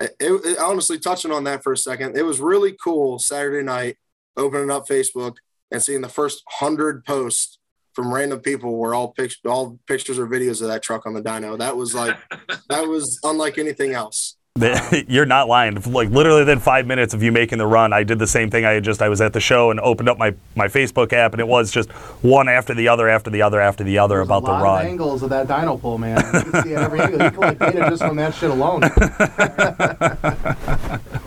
it, 0.00 0.14
it, 0.20 0.58
honestly 0.58 0.98
touching 0.98 1.32
on 1.32 1.44
that 1.44 1.62
for 1.62 1.72
a 1.72 1.76
second. 1.76 2.16
It 2.16 2.22
was 2.22 2.40
really 2.40 2.76
cool 2.82 3.18
Saturday 3.18 3.64
night 3.64 3.96
opening 4.36 4.70
up 4.70 4.86
Facebook 4.86 5.36
and 5.70 5.82
seeing 5.82 6.02
the 6.02 6.08
first 6.08 6.42
hundred 6.48 7.04
posts 7.04 7.58
from 7.94 8.12
random 8.12 8.40
people 8.40 8.76
were 8.76 8.94
all 8.94 9.08
pictures, 9.08 9.40
all 9.46 9.78
pictures 9.86 10.18
or 10.18 10.26
videos 10.26 10.60
of 10.60 10.68
that 10.68 10.82
truck 10.82 11.06
on 11.06 11.14
the 11.14 11.22
dyno. 11.22 11.58
That 11.58 11.76
was 11.76 11.94
like, 11.94 12.16
that 12.68 12.86
was 12.86 13.18
unlike 13.24 13.56
anything 13.56 13.94
else. 13.94 14.36
You're 15.08 15.26
not 15.26 15.48
lying. 15.48 15.80
Like 15.82 16.10
literally, 16.10 16.40
within 16.40 16.58
five 16.58 16.86
minutes 16.86 17.14
of 17.14 17.22
you 17.22 17.32
making 17.32 17.58
the 17.58 17.66
run, 17.66 17.92
I 17.92 18.02
did 18.02 18.18
the 18.18 18.26
same 18.26 18.50
thing. 18.50 18.64
I 18.64 18.72
had 18.72 18.84
just 18.84 19.02
I 19.02 19.08
was 19.08 19.20
at 19.20 19.32
the 19.32 19.40
show 19.40 19.70
and 19.70 19.80
opened 19.80 20.08
up 20.08 20.18
my, 20.18 20.34
my 20.54 20.68
Facebook 20.68 21.12
app, 21.12 21.32
and 21.32 21.40
it 21.40 21.48
was 21.48 21.70
just 21.70 21.90
one 22.22 22.48
after 22.48 22.74
the 22.74 22.88
other, 22.88 23.08
after 23.08 23.30
the 23.30 23.42
other, 23.42 23.60
after 23.60 23.84
the 23.84 23.98
other 23.98 24.16
There's 24.16 24.28
about 24.28 24.42
a 24.44 24.46
the 24.46 24.52
run. 24.52 24.80
Of 24.80 24.90
angles 24.90 25.22
of 25.22 25.30
that 25.30 25.46
dyno 25.46 25.80
pull, 25.80 25.98
man. 25.98 26.16
You 26.34 26.50
can 26.50 26.62
see 26.62 26.74
every 26.74 27.00
angle. 27.00 27.22
You 27.22 27.30
collect 27.30 27.60
data 27.60 27.86
just 27.90 28.02
from 28.02 28.16
that 28.16 28.34
shit 28.34 28.50
alone. 28.50 28.82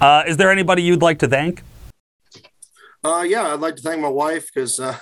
Uh, 0.00 0.22
is 0.26 0.36
there 0.36 0.50
anybody 0.50 0.82
you'd 0.82 1.02
like 1.02 1.18
to 1.18 1.26
thank? 1.26 1.62
Uh, 3.02 3.24
yeah, 3.26 3.52
I'd 3.52 3.60
like 3.60 3.76
to 3.76 3.82
thank 3.82 4.00
my 4.00 4.08
wife 4.08 4.50
because 4.52 4.78
uh, 4.78 4.98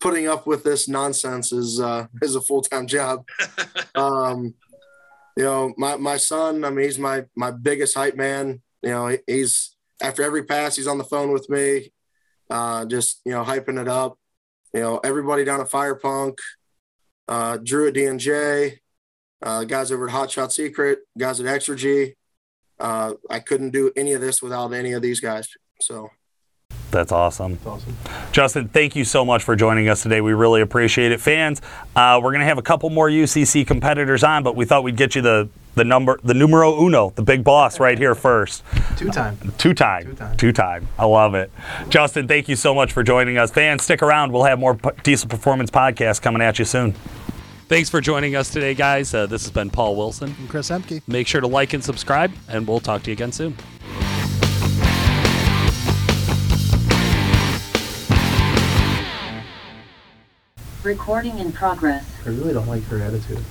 putting 0.00 0.26
up 0.26 0.46
with 0.46 0.64
this 0.64 0.88
nonsense 0.88 1.52
is 1.52 1.80
uh, 1.80 2.06
is 2.22 2.34
a 2.34 2.40
full 2.40 2.62
time 2.62 2.86
job. 2.86 3.26
um, 3.94 4.54
you 5.38 5.44
know, 5.44 5.72
my, 5.76 5.94
my 5.96 6.16
son, 6.16 6.64
I 6.64 6.70
mean, 6.70 6.84
he's 6.84 6.98
my 6.98 7.24
my 7.36 7.52
biggest 7.52 7.94
hype 7.94 8.16
man. 8.16 8.60
You 8.82 8.90
know, 8.90 9.06
he, 9.06 9.18
he's 9.24 9.76
after 10.02 10.24
every 10.24 10.42
pass, 10.42 10.74
he's 10.74 10.88
on 10.88 10.98
the 10.98 11.04
phone 11.04 11.32
with 11.32 11.48
me, 11.48 11.92
uh, 12.50 12.86
just 12.86 13.20
you 13.24 13.30
know, 13.30 13.44
hyping 13.44 13.80
it 13.80 13.86
up. 13.86 14.18
You 14.74 14.80
know, 14.80 14.98
everybody 14.98 15.44
down 15.44 15.60
at 15.60 15.70
Fire 15.70 15.94
Punk, 15.94 16.40
uh, 17.28 17.58
Drew 17.58 17.86
at 17.86 17.94
DNJ, 17.94 18.78
uh, 19.40 19.62
guys 19.62 19.92
over 19.92 20.06
at 20.06 20.12
Hot 20.12 20.28
Shot 20.28 20.52
Secret, 20.52 20.98
guys 21.16 21.38
at 21.38 21.46
Exergy. 21.46 22.14
Uh, 22.80 23.14
I 23.30 23.38
couldn't 23.38 23.70
do 23.70 23.92
any 23.94 24.14
of 24.14 24.20
this 24.20 24.42
without 24.42 24.72
any 24.72 24.92
of 24.92 25.02
these 25.02 25.20
guys. 25.20 25.48
So. 25.80 26.08
That's 26.90 27.12
awesome. 27.12 27.54
That's 27.54 27.66
awesome. 27.66 27.96
Justin, 28.32 28.68
thank 28.68 28.96
you 28.96 29.04
so 29.04 29.24
much 29.24 29.42
for 29.42 29.54
joining 29.56 29.88
us 29.88 30.02
today. 30.02 30.20
We 30.20 30.32
really 30.32 30.62
appreciate 30.62 31.12
it. 31.12 31.20
Fans, 31.20 31.60
uh, 31.94 32.18
we're 32.22 32.30
going 32.30 32.40
to 32.40 32.46
have 32.46 32.58
a 32.58 32.62
couple 32.62 32.88
more 32.90 33.08
UCC 33.08 33.66
competitors 33.66 34.24
on, 34.24 34.42
but 34.42 34.56
we 34.56 34.64
thought 34.64 34.82
we'd 34.84 34.96
get 34.96 35.14
you 35.14 35.20
the, 35.22 35.48
the 35.74 35.84
number, 35.84 36.18
the 36.24 36.32
numero 36.34 36.80
uno, 36.82 37.10
the 37.10 37.22
big 37.22 37.44
boss 37.44 37.78
right 37.78 37.98
here 37.98 38.14
first. 38.14 38.64
Two 38.96 39.10
time. 39.10 39.36
Two 39.58 39.74
time. 39.74 40.04
Two 40.04 40.14
time. 40.14 40.36
Two 40.38 40.52
time. 40.52 40.88
I 40.98 41.04
love 41.04 41.34
it. 41.34 41.50
Justin, 41.90 42.26
thank 42.26 42.48
you 42.48 42.56
so 42.56 42.74
much 42.74 42.92
for 42.92 43.02
joining 43.02 43.36
us. 43.36 43.50
Fans, 43.50 43.82
stick 43.84 44.02
around. 44.02 44.32
We'll 44.32 44.44
have 44.44 44.58
more 44.58 44.74
P- 44.74 44.90
Diesel 45.02 45.28
Performance 45.28 45.70
podcasts 45.70 46.22
coming 46.22 46.40
at 46.42 46.58
you 46.58 46.64
soon. 46.64 46.94
Thanks 47.68 47.90
for 47.90 48.00
joining 48.00 48.34
us 48.34 48.48
today, 48.48 48.72
guys. 48.74 49.12
Uh, 49.12 49.26
this 49.26 49.42
has 49.42 49.50
been 49.50 49.68
Paul 49.68 49.94
Wilson. 49.94 50.34
I'm 50.40 50.48
Chris 50.48 50.70
Emke. 50.70 51.02
Make 51.06 51.26
sure 51.26 51.42
to 51.42 51.46
like 51.46 51.74
and 51.74 51.84
subscribe, 51.84 52.32
and 52.48 52.66
we'll 52.66 52.80
talk 52.80 53.02
to 53.02 53.10
you 53.10 53.12
again 53.12 53.30
soon. 53.30 53.54
Recording 60.84 61.40
in 61.40 61.52
progress. 61.52 62.04
I 62.24 62.28
really 62.28 62.52
don't 62.52 62.68
like 62.68 62.84
her 62.84 63.02
attitude. 63.02 63.44